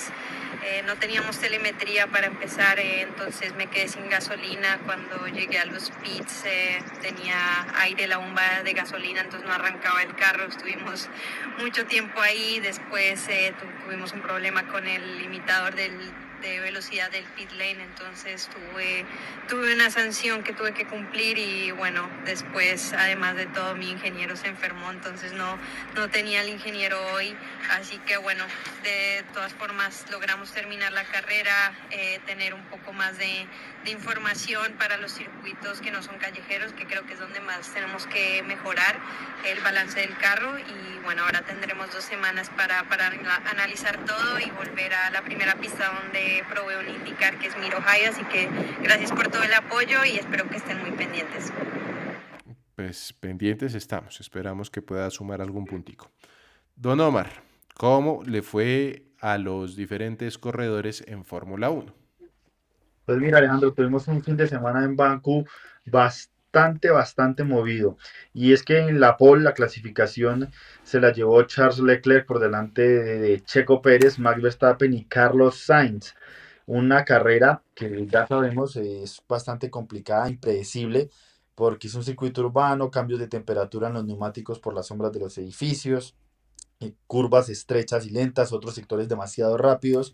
eh, 0.64 0.84
no 0.86 0.96
teníamos 0.96 1.40
telemetría 1.40 2.08
para 2.08 2.28
empezar, 2.28 2.80
eh, 2.80 3.02
entonces 3.02 3.56
me 3.56 3.68
quedé 3.68 3.88
sin 3.88 4.08
gasolina. 4.10 4.78
Cuando 4.86 5.28
llegué 5.28 5.60
a 5.60 5.66
los 5.66 5.90
pits 6.04 6.44
eh, 6.46 6.82
tenía 7.02 7.66
aire 7.80 8.08
la 8.08 8.18
bomba 8.18 8.62
de 8.64 8.74
gasolina, 8.74 9.22
entonces 9.22 9.48
no 9.48 9.54
arrancaba 9.54 10.04
el 10.04 10.16
carro. 10.16 10.46
Estuvimos 10.46 11.10
mucho 11.58 11.86
tiempo 11.88 12.22
ahí. 12.22 12.60
Después 12.60 13.26
tu- 13.26 13.86
tuvimos 13.86 14.14
un 14.14 14.22
problema 14.22 14.68
con 14.68 14.88
el 14.88 15.18
limitador 15.20 15.74
del 15.76 15.98
de 16.42 16.60
velocidad 16.60 17.12
del 17.12 17.24
pit 17.36 17.52
lane, 17.52 17.84
entonces 17.84 18.50
tuve, 18.54 19.06
tuve 19.48 19.74
una 19.74 19.90
sanción 19.90 20.44
que 20.44 20.54
tuve 20.54 20.74
que 20.74 20.86
cumplir 20.86 21.38
y 21.38 21.72
bueno, 21.72 22.10
después 22.26 22.94
además 22.94 23.36
de 23.36 23.46
todo 23.48 23.76
mi 23.76 23.90
ingeniero 23.90 24.36
se 24.36 24.48
enfermó, 24.48 24.92
entonces 24.92 25.34
no, 25.34 25.58
no 25.96 26.10
tenía 26.10 26.42
el 26.42 26.50
ingeniero 26.50 26.98
hoy, 27.14 27.36
así 27.72 27.98
que 28.00 28.18
bueno, 28.18 28.44
de 28.84 29.24
todas 29.34 29.54
formas 29.54 30.06
logramos 30.12 30.52
terminar 30.52 30.92
la 30.94 31.04
carrera, 31.06 31.74
eh, 31.92 32.20
tener 32.26 32.54
un 32.54 32.64
poco 32.66 32.94
más 32.94 33.18
de, 33.18 33.46
de 33.84 33.92
información 33.92 34.74
para 34.74 34.98
los 34.98 35.14
circuitos 35.14 35.82
que 35.82 35.92
no 35.92 36.02
son 36.04 36.18
callejeros, 36.20 36.74
que 36.74 36.86
creo 36.86 37.06
que 37.06 37.14
es 37.14 37.20
donde 37.20 37.40
más 37.42 37.70
tenemos 37.74 38.06
que 38.08 38.44
mejorar 38.44 38.98
el 39.46 39.60
balance 39.62 40.00
del 40.00 40.16
carro 40.18 40.58
y 40.60 41.00
bueno, 41.04 41.24
ahora 41.24 41.42
tendremos 41.42 41.92
dos 41.92 42.04
semanas 42.04 42.50
para, 42.56 42.84
para 42.84 43.08
ana- 43.08 43.42
analizar 43.50 43.98
todo 44.06 44.40
y 44.40 44.50
volver 44.52 44.94
a 44.94 45.10
la 45.10 45.22
primera 45.22 45.56
pista 45.56 45.92
donde 46.02 46.29
probé 46.50 46.78
un 46.80 46.96
indicar 46.96 47.38
que 47.40 47.48
es 47.48 47.58
Miro 47.58 47.82
High, 47.82 48.06
así 48.06 48.24
que 48.26 48.50
gracias 48.82 49.12
por 49.12 49.30
todo 49.30 49.44
el 49.44 49.54
apoyo 49.54 50.04
y 50.06 50.18
espero 50.18 50.48
que 50.50 50.58
estén 50.58 50.80
muy 50.80 50.92
pendientes. 50.92 51.52
Pues 52.76 53.14
pendientes 53.14 53.74
estamos, 53.74 54.20
esperamos 54.22 54.70
que 54.70 54.82
pueda 54.82 55.10
sumar 55.10 55.42
algún 55.42 55.66
puntico. 55.66 56.12
Don 56.76 57.00
Omar, 57.00 57.30
¿cómo 57.76 58.24
le 58.26 58.42
fue 58.42 59.04
a 59.20 59.38
los 59.38 59.76
diferentes 59.76 60.38
corredores 60.38 61.04
en 61.08 61.26
Fórmula 61.26 61.70
1? 61.70 61.94
Pues 63.06 63.18
mira, 63.18 63.40
Alejandro, 63.40 63.74
tuvimos 63.74 64.08
un 64.08 64.24
fin 64.24 64.38
de 64.38 64.48
semana 64.48 64.84
en 64.84 64.96
Bakú 64.96 65.46
bastante, 65.86 66.39
bastante 66.52 67.44
movido. 67.44 67.98
Y 68.34 68.54
es 68.54 68.64
que 68.64 68.80
en 68.80 69.00
la 69.00 69.18
pole, 69.18 69.44
la 69.44 69.54
clasificación 69.54 70.52
se 70.84 71.00
la 71.00 71.12
llevó 71.12 71.42
Charles 71.44 71.80
Leclerc 71.80 72.26
por 72.26 72.40
delante 72.40 72.82
de, 72.88 73.20
de 73.20 73.42
Checo 73.42 73.82
Pérez, 73.82 74.20
Max 74.20 74.42
Verstappen 74.42 74.94
y 74.94 75.06
Carlos 75.06 75.60
Sainz. 75.60 76.16
Una 76.66 77.04
carrera 77.04 77.64
que 77.74 78.06
ya 78.08 78.28
sabemos 78.28 78.76
es 78.76 79.22
bastante 79.28 79.70
complicada, 79.70 80.30
impredecible, 80.30 81.10
porque 81.56 81.88
es 81.88 81.96
un 81.96 82.04
circuito 82.04 82.42
urbano, 82.42 82.92
cambios 82.92 83.20
de 83.20 83.28
temperatura 83.28 83.88
en 83.88 83.96
los 83.96 84.06
neumáticos 84.06 84.60
por 84.60 84.74
las 84.74 84.88
sombras 84.88 85.12
de 85.12 85.20
los 85.20 85.38
edificios, 85.38 86.16
eh, 86.80 86.94
curvas 87.08 87.50
estrechas 87.50 88.06
y 88.06 88.12
lentas, 88.12 88.54
otros 88.54 88.76
sectores 88.76 89.10
demasiado 89.10 89.58
rápidos 89.58 90.14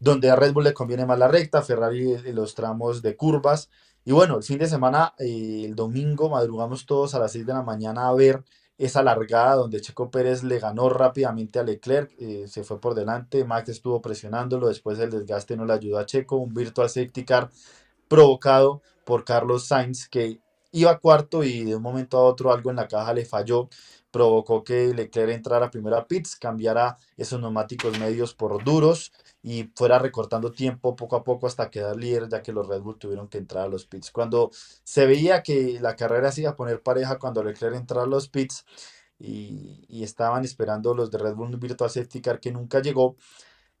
donde 0.00 0.30
a 0.30 0.36
Red 0.36 0.54
Bull 0.54 0.64
le 0.64 0.74
conviene 0.74 1.06
más 1.06 1.18
la 1.18 1.28
recta, 1.28 1.62
Ferrari 1.62 2.12
eh, 2.12 2.32
los 2.32 2.54
tramos 2.54 3.02
de 3.02 3.16
curvas. 3.16 3.70
Y 4.04 4.12
bueno, 4.12 4.36
el 4.36 4.42
fin 4.42 4.58
de 4.58 4.66
semana, 4.66 5.14
eh, 5.18 5.62
el 5.64 5.74
domingo, 5.74 6.30
madrugamos 6.30 6.86
todos 6.86 7.14
a 7.14 7.18
las 7.18 7.32
6 7.32 7.46
de 7.46 7.52
la 7.52 7.62
mañana 7.62 8.08
a 8.08 8.14
ver 8.14 8.44
esa 8.78 9.02
largada 9.02 9.56
donde 9.56 9.82
Checo 9.82 10.10
Pérez 10.10 10.42
le 10.42 10.58
ganó 10.58 10.88
rápidamente 10.88 11.58
a 11.58 11.62
Leclerc, 11.62 12.10
eh, 12.18 12.46
se 12.48 12.64
fue 12.64 12.80
por 12.80 12.94
delante, 12.94 13.44
Max 13.44 13.68
estuvo 13.68 14.00
presionándolo, 14.00 14.68
después 14.68 14.98
el 14.98 15.10
desgaste 15.10 15.54
no 15.54 15.66
le 15.66 15.74
ayudó 15.74 15.98
a 15.98 16.06
Checo, 16.06 16.36
un 16.36 16.54
virtual 16.54 16.88
safety 16.88 17.26
car 17.26 17.50
provocado 18.08 18.80
por 19.04 19.24
Carlos 19.24 19.66
Sainz 19.66 20.08
que 20.08 20.40
iba 20.72 20.98
cuarto 20.98 21.44
y 21.44 21.64
de 21.64 21.76
un 21.76 21.82
momento 21.82 22.16
a 22.16 22.22
otro 22.22 22.52
algo 22.52 22.70
en 22.70 22.76
la 22.76 22.88
caja 22.88 23.12
le 23.12 23.26
falló, 23.26 23.68
provocó 24.10 24.64
que 24.64 24.94
Leclerc 24.94 25.32
entrara 25.32 25.70
primero 25.70 25.98
a 25.98 26.06
pits, 26.06 26.36
cambiara 26.36 26.96
esos 27.18 27.38
neumáticos 27.38 27.98
medios 27.98 28.34
por 28.34 28.64
duros 28.64 29.12
y 29.42 29.70
fuera 29.74 29.98
recortando 29.98 30.52
tiempo 30.52 30.96
poco 30.96 31.16
a 31.16 31.24
poco 31.24 31.46
hasta 31.46 31.70
quedar 31.70 31.96
líder, 31.96 32.28
ya 32.28 32.42
que 32.42 32.52
los 32.52 32.68
Red 32.68 32.82
Bull 32.82 32.98
tuvieron 32.98 33.28
que 33.28 33.38
entrar 33.38 33.64
a 33.64 33.68
los 33.68 33.86
pits. 33.86 34.10
Cuando 34.10 34.50
se 34.84 35.06
veía 35.06 35.42
que 35.42 35.78
la 35.80 35.96
carrera 35.96 36.30
se 36.32 36.42
iba 36.42 36.50
a 36.50 36.56
poner 36.56 36.82
pareja 36.82 37.18
cuando 37.18 37.42
Leclerc 37.42 37.76
entró 37.76 38.02
a 38.02 38.06
los 38.06 38.28
pits 38.28 38.64
y, 39.18 39.84
y 39.88 40.02
estaban 40.04 40.44
esperando 40.44 40.94
los 40.94 41.10
de 41.10 41.18
Red 41.18 41.34
Bull 41.34 41.56
Virtual 41.56 41.90
Safety 41.90 42.20
Car 42.20 42.40
que 42.40 42.52
nunca 42.52 42.80
llegó, 42.80 43.16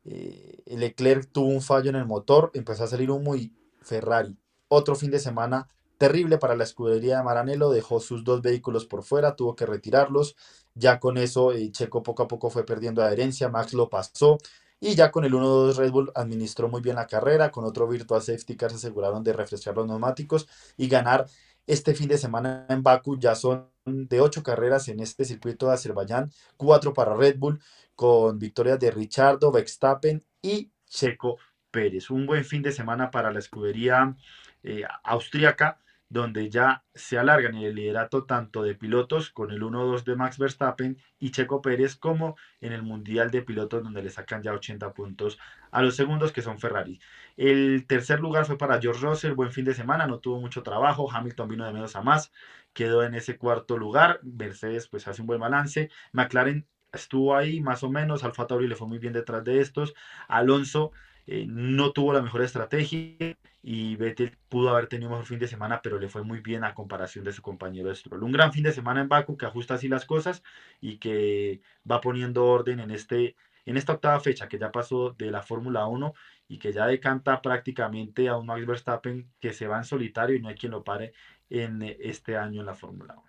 eh, 0.04 0.62
Leclerc 0.66 1.30
tuvo 1.30 1.48
un 1.48 1.62
fallo 1.62 1.90
en 1.90 1.96
el 1.96 2.06
motor, 2.06 2.50
empezó 2.54 2.84
a 2.84 2.86
salir 2.86 3.10
humo 3.10 3.36
y 3.36 3.52
Ferrari, 3.82 4.36
otro 4.68 4.94
fin 4.94 5.10
de 5.10 5.18
semana 5.18 5.68
terrible 5.98 6.38
para 6.38 6.56
la 6.56 6.64
escudería 6.64 7.18
de 7.18 7.24
Maranello, 7.24 7.70
dejó 7.70 8.00
sus 8.00 8.24
dos 8.24 8.40
vehículos 8.40 8.86
por 8.86 9.02
fuera, 9.02 9.36
tuvo 9.36 9.54
que 9.54 9.66
retirarlos, 9.66 10.34
ya 10.74 10.98
con 10.98 11.18
eso 11.18 11.52
eh, 11.52 11.70
Checo 11.72 12.02
poco 12.02 12.22
a 12.22 12.28
poco 12.28 12.48
fue 12.48 12.64
perdiendo 12.64 13.02
adherencia, 13.02 13.50
Max 13.50 13.74
lo 13.74 13.90
pasó, 13.90 14.38
y 14.80 14.94
ya 14.94 15.10
con 15.10 15.24
el 15.24 15.32
1-2 15.32 15.76
Red 15.76 15.90
Bull 15.90 16.12
administró 16.14 16.68
muy 16.68 16.80
bien 16.80 16.96
la 16.96 17.06
carrera, 17.06 17.50
con 17.50 17.64
otro 17.64 17.86
Virtual 17.86 18.22
Safety 18.22 18.56
Car 18.56 18.70
se 18.70 18.76
aseguraron 18.76 19.22
de 19.22 19.34
refrescar 19.34 19.76
los 19.76 19.86
neumáticos 19.86 20.48
y 20.76 20.88
ganar 20.88 21.26
este 21.66 21.94
fin 21.94 22.08
de 22.08 22.18
semana 22.18 22.66
en 22.68 22.82
Baku. 22.82 23.18
Ya 23.18 23.34
son 23.34 23.70
de 23.84 24.20
ocho 24.20 24.42
carreras 24.42 24.88
en 24.88 25.00
este 25.00 25.24
circuito 25.24 25.66
de 25.66 25.74
Azerbaiyán, 25.74 26.32
cuatro 26.56 26.94
para 26.94 27.14
Red 27.14 27.38
Bull, 27.38 27.60
con 27.94 28.38
victorias 28.38 28.80
de 28.80 28.90
Richardo, 28.90 29.52
Verstappen 29.52 30.24
y 30.40 30.70
Checo 30.86 31.36
Pérez. 31.70 32.10
Un 32.10 32.26
buen 32.26 32.44
fin 32.44 32.62
de 32.62 32.72
semana 32.72 33.10
para 33.10 33.30
la 33.30 33.38
escudería 33.38 34.16
eh, 34.62 34.84
austríaca 35.04 35.78
donde 36.10 36.50
ya 36.50 36.84
se 36.92 37.18
alargan 37.18 37.54
el 37.54 37.76
liderato 37.76 38.24
tanto 38.24 38.62
de 38.64 38.74
pilotos 38.74 39.30
con 39.30 39.52
el 39.52 39.62
1-2 39.62 40.04
de 40.04 40.16
Max 40.16 40.38
Verstappen 40.38 40.98
y 41.20 41.30
Checo 41.30 41.62
Pérez 41.62 41.96
como 41.96 42.36
en 42.60 42.72
el 42.72 42.82
Mundial 42.82 43.30
de 43.30 43.42
Pilotos 43.42 43.84
donde 43.84 44.02
le 44.02 44.10
sacan 44.10 44.42
ya 44.42 44.52
80 44.52 44.92
puntos 44.92 45.38
a 45.70 45.82
los 45.82 45.94
segundos 45.94 46.32
que 46.32 46.42
son 46.42 46.58
Ferrari. 46.58 47.00
El 47.36 47.86
tercer 47.86 48.18
lugar 48.20 48.44
fue 48.44 48.58
para 48.58 48.80
George 48.80 49.06
Russell, 49.06 49.34
buen 49.34 49.52
fin 49.52 49.64
de 49.64 49.72
semana, 49.72 50.08
no 50.08 50.18
tuvo 50.18 50.40
mucho 50.40 50.64
trabajo, 50.64 51.10
Hamilton 51.10 51.48
vino 51.48 51.64
de 51.64 51.72
menos 51.72 51.94
a 51.94 52.02
más, 52.02 52.32
quedó 52.72 53.04
en 53.04 53.14
ese 53.14 53.38
cuarto 53.38 53.78
lugar, 53.78 54.18
Mercedes 54.24 54.88
pues 54.88 55.06
hace 55.06 55.20
un 55.22 55.28
buen 55.28 55.40
balance, 55.40 55.90
McLaren 56.12 56.66
estuvo 56.92 57.36
ahí 57.36 57.60
más 57.60 57.84
o 57.84 57.90
menos, 57.90 58.24
Alfa 58.24 58.48
Tauri 58.48 58.66
le 58.66 58.74
fue 58.74 58.88
muy 58.88 58.98
bien 58.98 59.12
detrás 59.12 59.44
de 59.44 59.60
estos, 59.60 59.94
Alonso 60.26 60.90
eh, 61.32 61.46
no 61.46 61.92
tuvo 61.92 62.12
la 62.12 62.22
mejor 62.22 62.42
estrategia 62.42 63.36
y 63.62 63.94
Vettel 63.94 64.36
pudo 64.48 64.70
haber 64.70 64.88
tenido 64.88 65.10
un 65.10 65.12
mejor 65.12 65.26
fin 65.26 65.38
de 65.38 65.46
semana, 65.46 65.80
pero 65.80 66.00
le 66.00 66.08
fue 66.08 66.24
muy 66.24 66.40
bien 66.40 66.64
a 66.64 66.74
comparación 66.74 67.24
de 67.24 67.32
su 67.32 67.40
compañero 67.40 67.94
Stroll. 67.94 68.24
Un 68.24 68.32
gran 68.32 68.52
fin 68.52 68.64
de 68.64 68.72
semana 68.72 69.00
en 69.00 69.08
Baku 69.08 69.36
que 69.36 69.46
ajusta 69.46 69.74
así 69.74 69.86
las 69.86 70.04
cosas 70.06 70.42
y 70.80 70.98
que 70.98 71.60
va 71.88 72.00
poniendo 72.00 72.44
orden 72.46 72.80
en, 72.80 72.90
este, 72.90 73.36
en 73.64 73.76
esta 73.76 73.92
octava 73.92 74.18
fecha 74.18 74.48
que 74.48 74.58
ya 74.58 74.72
pasó 74.72 75.10
de 75.10 75.30
la 75.30 75.40
Fórmula 75.40 75.86
1 75.86 76.12
y 76.48 76.58
que 76.58 76.72
ya 76.72 76.84
decanta 76.88 77.40
prácticamente 77.40 78.28
a 78.28 78.36
un 78.36 78.46
Max 78.46 78.66
Verstappen 78.66 79.30
que 79.38 79.52
se 79.52 79.68
va 79.68 79.78
en 79.78 79.84
solitario 79.84 80.34
y 80.34 80.40
no 80.40 80.48
hay 80.48 80.56
quien 80.56 80.72
lo 80.72 80.82
pare 80.82 81.12
en 81.48 81.80
este 82.00 82.36
año 82.36 82.58
en 82.58 82.66
la 82.66 82.74
Fórmula 82.74 83.14
1. 83.14 83.24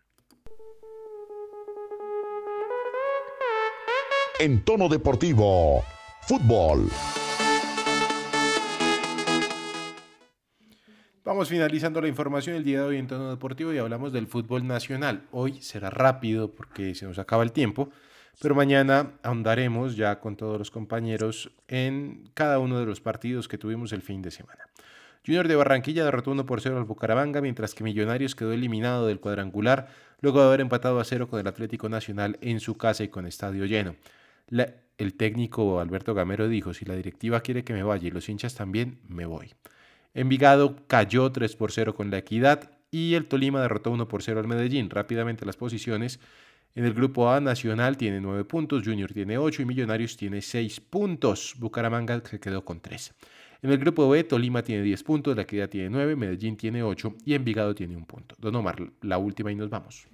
En 4.39 4.65
tono 4.65 4.89
deportivo, 4.89 5.83
fútbol. 6.21 6.89
Vamos 11.23 11.49
finalizando 11.49 12.01
la 12.01 12.07
información 12.07 12.55
el 12.55 12.63
día 12.63 12.79
de 12.79 12.87
hoy 12.87 12.97
en 12.97 13.05
tono 13.05 13.29
deportivo 13.29 13.71
y 13.71 13.77
hablamos 13.77 14.11
del 14.11 14.25
fútbol 14.25 14.65
nacional. 14.65 15.27
Hoy 15.31 15.61
será 15.61 15.91
rápido 15.91 16.49
porque 16.49 16.95
se 16.95 17.05
nos 17.05 17.19
acaba 17.19 17.43
el 17.43 17.51
tiempo, 17.51 17.91
pero 18.41 18.55
mañana 18.55 19.11
ahondaremos 19.21 19.95
ya 19.95 20.19
con 20.19 20.35
todos 20.35 20.57
los 20.57 20.71
compañeros 20.71 21.51
en 21.67 22.31
cada 22.33 22.57
uno 22.57 22.79
de 22.79 22.87
los 22.87 23.01
partidos 23.01 23.47
que 23.47 23.59
tuvimos 23.59 23.93
el 23.93 24.01
fin 24.01 24.23
de 24.23 24.31
semana. 24.31 24.65
Junior 25.23 25.47
de 25.47 25.55
Barranquilla 25.55 26.03
derrotó 26.03 26.31
1 26.31 26.43
por 26.47 26.59
0 26.59 26.79
al 26.79 26.85
Bucaramanga, 26.85 27.39
mientras 27.39 27.75
que 27.75 27.83
Millonarios 27.83 28.33
quedó 28.33 28.51
eliminado 28.51 29.05
del 29.05 29.19
cuadrangular 29.19 29.89
luego 30.21 30.39
de 30.39 30.47
haber 30.47 30.61
empatado 30.61 30.99
a 30.99 31.03
0 31.03 31.27
con 31.27 31.39
el 31.39 31.45
Atlético 31.45 31.87
Nacional 31.87 32.39
en 32.41 32.59
su 32.59 32.77
casa 32.77 33.03
y 33.03 33.09
con 33.09 33.27
estadio 33.27 33.65
lleno. 33.67 33.95
El 34.97 35.13
técnico 35.13 35.79
Alberto 35.81 36.15
Gamero 36.15 36.47
dijo, 36.47 36.73
si 36.73 36.85
la 36.85 36.95
directiva 36.95 37.41
quiere 37.41 37.63
que 37.63 37.73
me 37.73 37.83
vaya 37.83 38.07
y 38.07 38.11
los 38.11 38.27
hinchas 38.27 38.55
también, 38.55 38.97
me 39.07 39.27
voy. 39.27 39.53
Envigado 40.13 40.75
cayó 40.87 41.31
3 41.31 41.55
por 41.55 41.71
0 41.71 41.95
con 41.95 42.11
la 42.11 42.17
Equidad 42.17 42.71
y 42.91 43.13
el 43.13 43.27
Tolima 43.27 43.61
derrotó 43.61 43.91
1 43.91 44.07
por 44.07 44.21
0 44.21 44.41
al 44.41 44.47
Medellín. 44.47 44.89
Rápidamente 44.89 45.45
las 45.45 45.55
posiciones. 45.55 46.19
En 46.75 46.85
el 46.85 46.93
grupo 46.93 47.29
A, 47.29 47.39
Nacional 47.39 47.97
tiene 47.97 48.21
9 48.21 48.45
puntos, 48.45 48.83
Junior 48.85 49.11
tiene 49.11 49.37
8 49.37 49.61
y 49.61 49.65
Millonarios 49.65 50.17
tiene 50.17 50.41
6 50.41 50.81
puntos. 50.81 51.55
Bucaramanga 51.57 52.21
se 52.25 52.39
quedó 52.39 52.63
con 52.63 52.79
3. 52.81 53.13
En 53.61 53.71
el 53.71 53.77
grupo 53.77 54.09
B, 54.09 54.23
Tolima 54.23 54.63
tiene 54.63 54.81
10 54.83 55.03
puntos, 55.03 55.35
La 55.35 55.43
Equidad 55.43 55.69
tiene 55.69 55.89
9, 55.89 56.15
Medellín 56.15 56.57
tiene 56.57 56.83
8 56.83 57.15
y 57.25 57.33
Envigado 57.33 57.75
tiene 57.75 57.95
un 57.95 58.05
punto. 58.05 58.35
Don 58.39 58.55
Omar, 58.55 58.77
la 59.01 59.17
última 59.17 59.51
y 59.51 59.55
nos 59.55 59.69
vamos. 59.69 60.07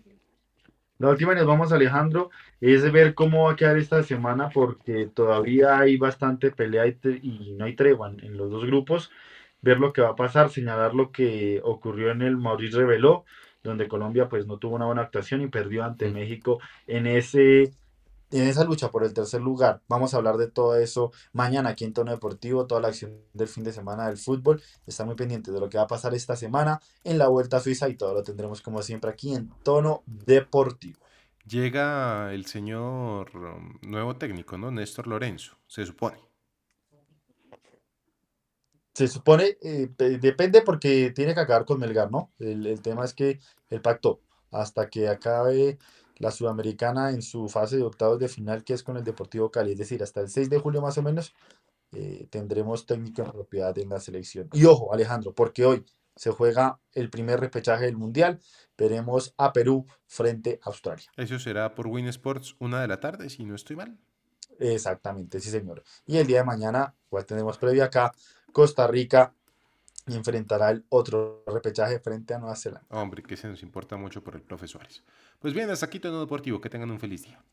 La 0.99 1.09
última 1.09 1.33
y 1.33 1.35
nos 1.35 1.45
vamos, 1.45 1.71
Alejandro, 1.71 2.31
es 2.59 2.91
ver 2.91 3.13
cómo 3.13 3.45
va 3.45 3.53
a 3.53 3.55
quedar 3.55 3.77
esta 3.77 4.01
semana 4.01 4.49
porque 4.49 5.07
todavía 5.13 5.79
hay 5.79 5.95
bastante 5.97 6.51
pelea 6.51 6.87
y, 6.87 6.97
y 7.21 7.53
no 7.53 7.65
hay 7.65 7.75
tregua 7.75 8.09
en 8.09 8.35
los 8.35 8.49
dos 8.49 8.65
grupos. 8.65 9.11
Ver 9.67 9.81
lo 9.81 9.91
que 9.91 10.01
va 10.01 10.11
a 10.11 10.15
pasar, 10.15 10.49
señalar 10.49 10.95
lo 10.95 11.11
que 11.11 11.59
ocurrió 11.61 12.11
en 12.11 12.21
el 12.21 12.37
Maurice 12.37 12.77
Reveló, 12.77 13.25
donde 13.65 13.89
Colombia 13.89 14.29
pues 14.29 14.47
no 14.47 14.59
tuvo 14.59 14.77
una 14.77 14.85
buena 14.85 15.01
actuación 15.01 15.41
y 15.41 15.47
perdió 15.47 15.83
ante. 15.83 16.09
México 16.09 16.59
en 16.87 17.05
ese 17.05 17.73
en 18.31 18.47
esa 18.47 18.63
lucha 18.63 18.91
por 18.91 19.03
el 19.03 19.13
tercer 19.13 19.41
lugar. 19.41 19.81
Vamos 19.89 20.13
a 20.13 20.17
hablar 20.17 20.37
de 20.37 20.49
todo 20.49 20.77
eso 20.77 21.11
mañana 21.33 21.71
aquí 21.71 21.83
en 21.83 21.91
Tono 21.91 22.11
Deportivo, 22.11 22.65
toda 22.65 22.79
la 22.79 22.87
acción 22.87 23.11
del 23.33 23.49
fin 23.49 23.65
de 23.65 23.73
semana 23.73 24.07
del 24.07 24.15
fútbol. 24.15 24.61
Está 24.85 25.03
muy 25.03 25.15
pendiente 25.15 25.51
de 25.51 25.59
lo 25.59 25.67
que 25.67 25.77
va 25.77 25.83
a 25.83 25.87
pasar 25.87 26.13
esta 26.13 26.37
semana 26.37 26.79
en 27.03 27.17
la 27.17 27.27
Vuelta 27.27 27.57
a 27.57 27.59
Suiza 27.59 27.89
y 27.89 27.95
todo 27.95 28.13
lo 28.13 28.23
tendremos 28.23 28.61
como 28.61 28.81
siempre 28.81 29.11
aquí 29.11 29.35
en 29.35 29.49
Tono 29.63 30.01
Deportivo. 30.05 30.99
Llega 31.45 32.33
el 32.33 32.45
señor 32.45 33.35
um, 33.35 33.79
nuevo 33.81 34.15
técnico, 34.15 34.57
¿no? 34.57 34.71
Néstor 34.71 35.07
Lorenzo, 35.07 35.57
se 35.67 35.85
supone. 35.85 36.26
Se 38.97 39.07
supone, 39.07 39.59
eh, 39.61 39.89
pe- 39.95 40.17
depende 40.17 40.63
porque 40.63 41.11
tiene 41.11 41.35
que 41.35 41.41
acabar 41.41 41.65
con 41.65 41.79
Melgar, 41.79 42.09
¿no? 42.09 42.31
El, 42.39 42.65
el 42.65 42.81
tema 42.81 43.05
es 43.05 43.13
que 43.13 43.39
el 43.69 43.79
pacto, 43.79 44.21
hasta 44.49 44.89
que 44.89 45.07
acabe 45.07 45.77
la 46.17 46.31
Sudamericana 46.31 47.11
en 47.11 47.21
su 47.21 47.47
fase 47.47 47.77
de 47.77 47.83
octavos 47.83 48.17
de 48.17 48.27
final, 48.27 48.63
que 48.63 48.73
es 48.73 48.81
con 48.81 48.97
el 48.97 49.03
Deportivo 49.03 49.51
Cali, 49.51 49.73
es 49.73 49.77
decir, 49.77 50.01
hasta 50.01 50.21
el 50.21 50.29
6 50.29 50.49
de 50.49 50.57
julio 50.57 50.81
más 50.81 50.97
o 50.97 51.03
menos, 51.03 51.35
eh, 51.91 52.25
tendremos 52.31 52.87
técnico 52.87 53.21
en 53.21 53.31
propiedad 53.31 53.77
en 53.77 53.89
la 53.89 53.99
selección. 53.99 54.49
Y 54.51 54.65
ojo, 54.65 54.91
Alejandro, 54.91 55.31
porque 55.31 55.63
hoy 55.63 55.85
se 56.15 56.31
juega 56.31 56.79
el 56.93 57.11
primer 57.11 57.39
repechaje 57.39 57.85
del 57.85 57.97
Mundial, 57.97 58.39
veremos 58.75 59.35
a 59.37 59.53
Perú 59.53 59.85
frente 60.07 60.59
a 60.63 60.69
Australia. 60.71 61.05
Eso 61.17 61.37
será 61.37 61.75
por 61.75 61.85
Win 61.85 62.07
Sports, 62.07 62.55
una 62.57 62.81
de 62.81 62.87
la 62.87 62.99
tarde, 62.99 63.29
si 63.29 63.45
no 63.45 63.53
estoy 63.53 63.75
mal. 63.75 63.95
Exactamente, 64.57 65.39
sí, 65.39 65.51
señor. 65.51 65.83
Y 66.07 66.17
el 66.17 66.25
día 66.25 66.39
de 66.39 66.45
mañana, 66.45 66.95
pues 67.09 67.27
tenemos 67.27 67.59
previa 67.59 67.85
acá, 67.85 68.11
Costa 68.51 68.87
Rica 68.87 69.33
enfrentará 70.07 70.71
el 70.71 70.85
otro 70.89 71.43
repechaje 71.47 71.99
frente 71.99 72.33
a 72.33 72.39
Nueva 72.39 72.55
Zelanda. 72.55 72.87
Hombre, 72.89 73.23
que 73.23 73.37
se 73.37 73.47
nos 73.47 73.61
importa 73.61 73.97
mucho 73.97 74.23
por 74.23 74.35
el 74.35 74.41
profe 74.41 74.67
Suárez. 74.67 75.03
Pues 75.39 75.53
bien, 75.53 75.69
hasta 75.69 75.85
aquí 75.85 75.99
todo 75.99 76.21
deportivo. 76.21 76.61
Que 76.61 76.69
tengan 76.69 76.91
un 76.91 76.99
feliz 76.99 77.23
día. 77.23 77.43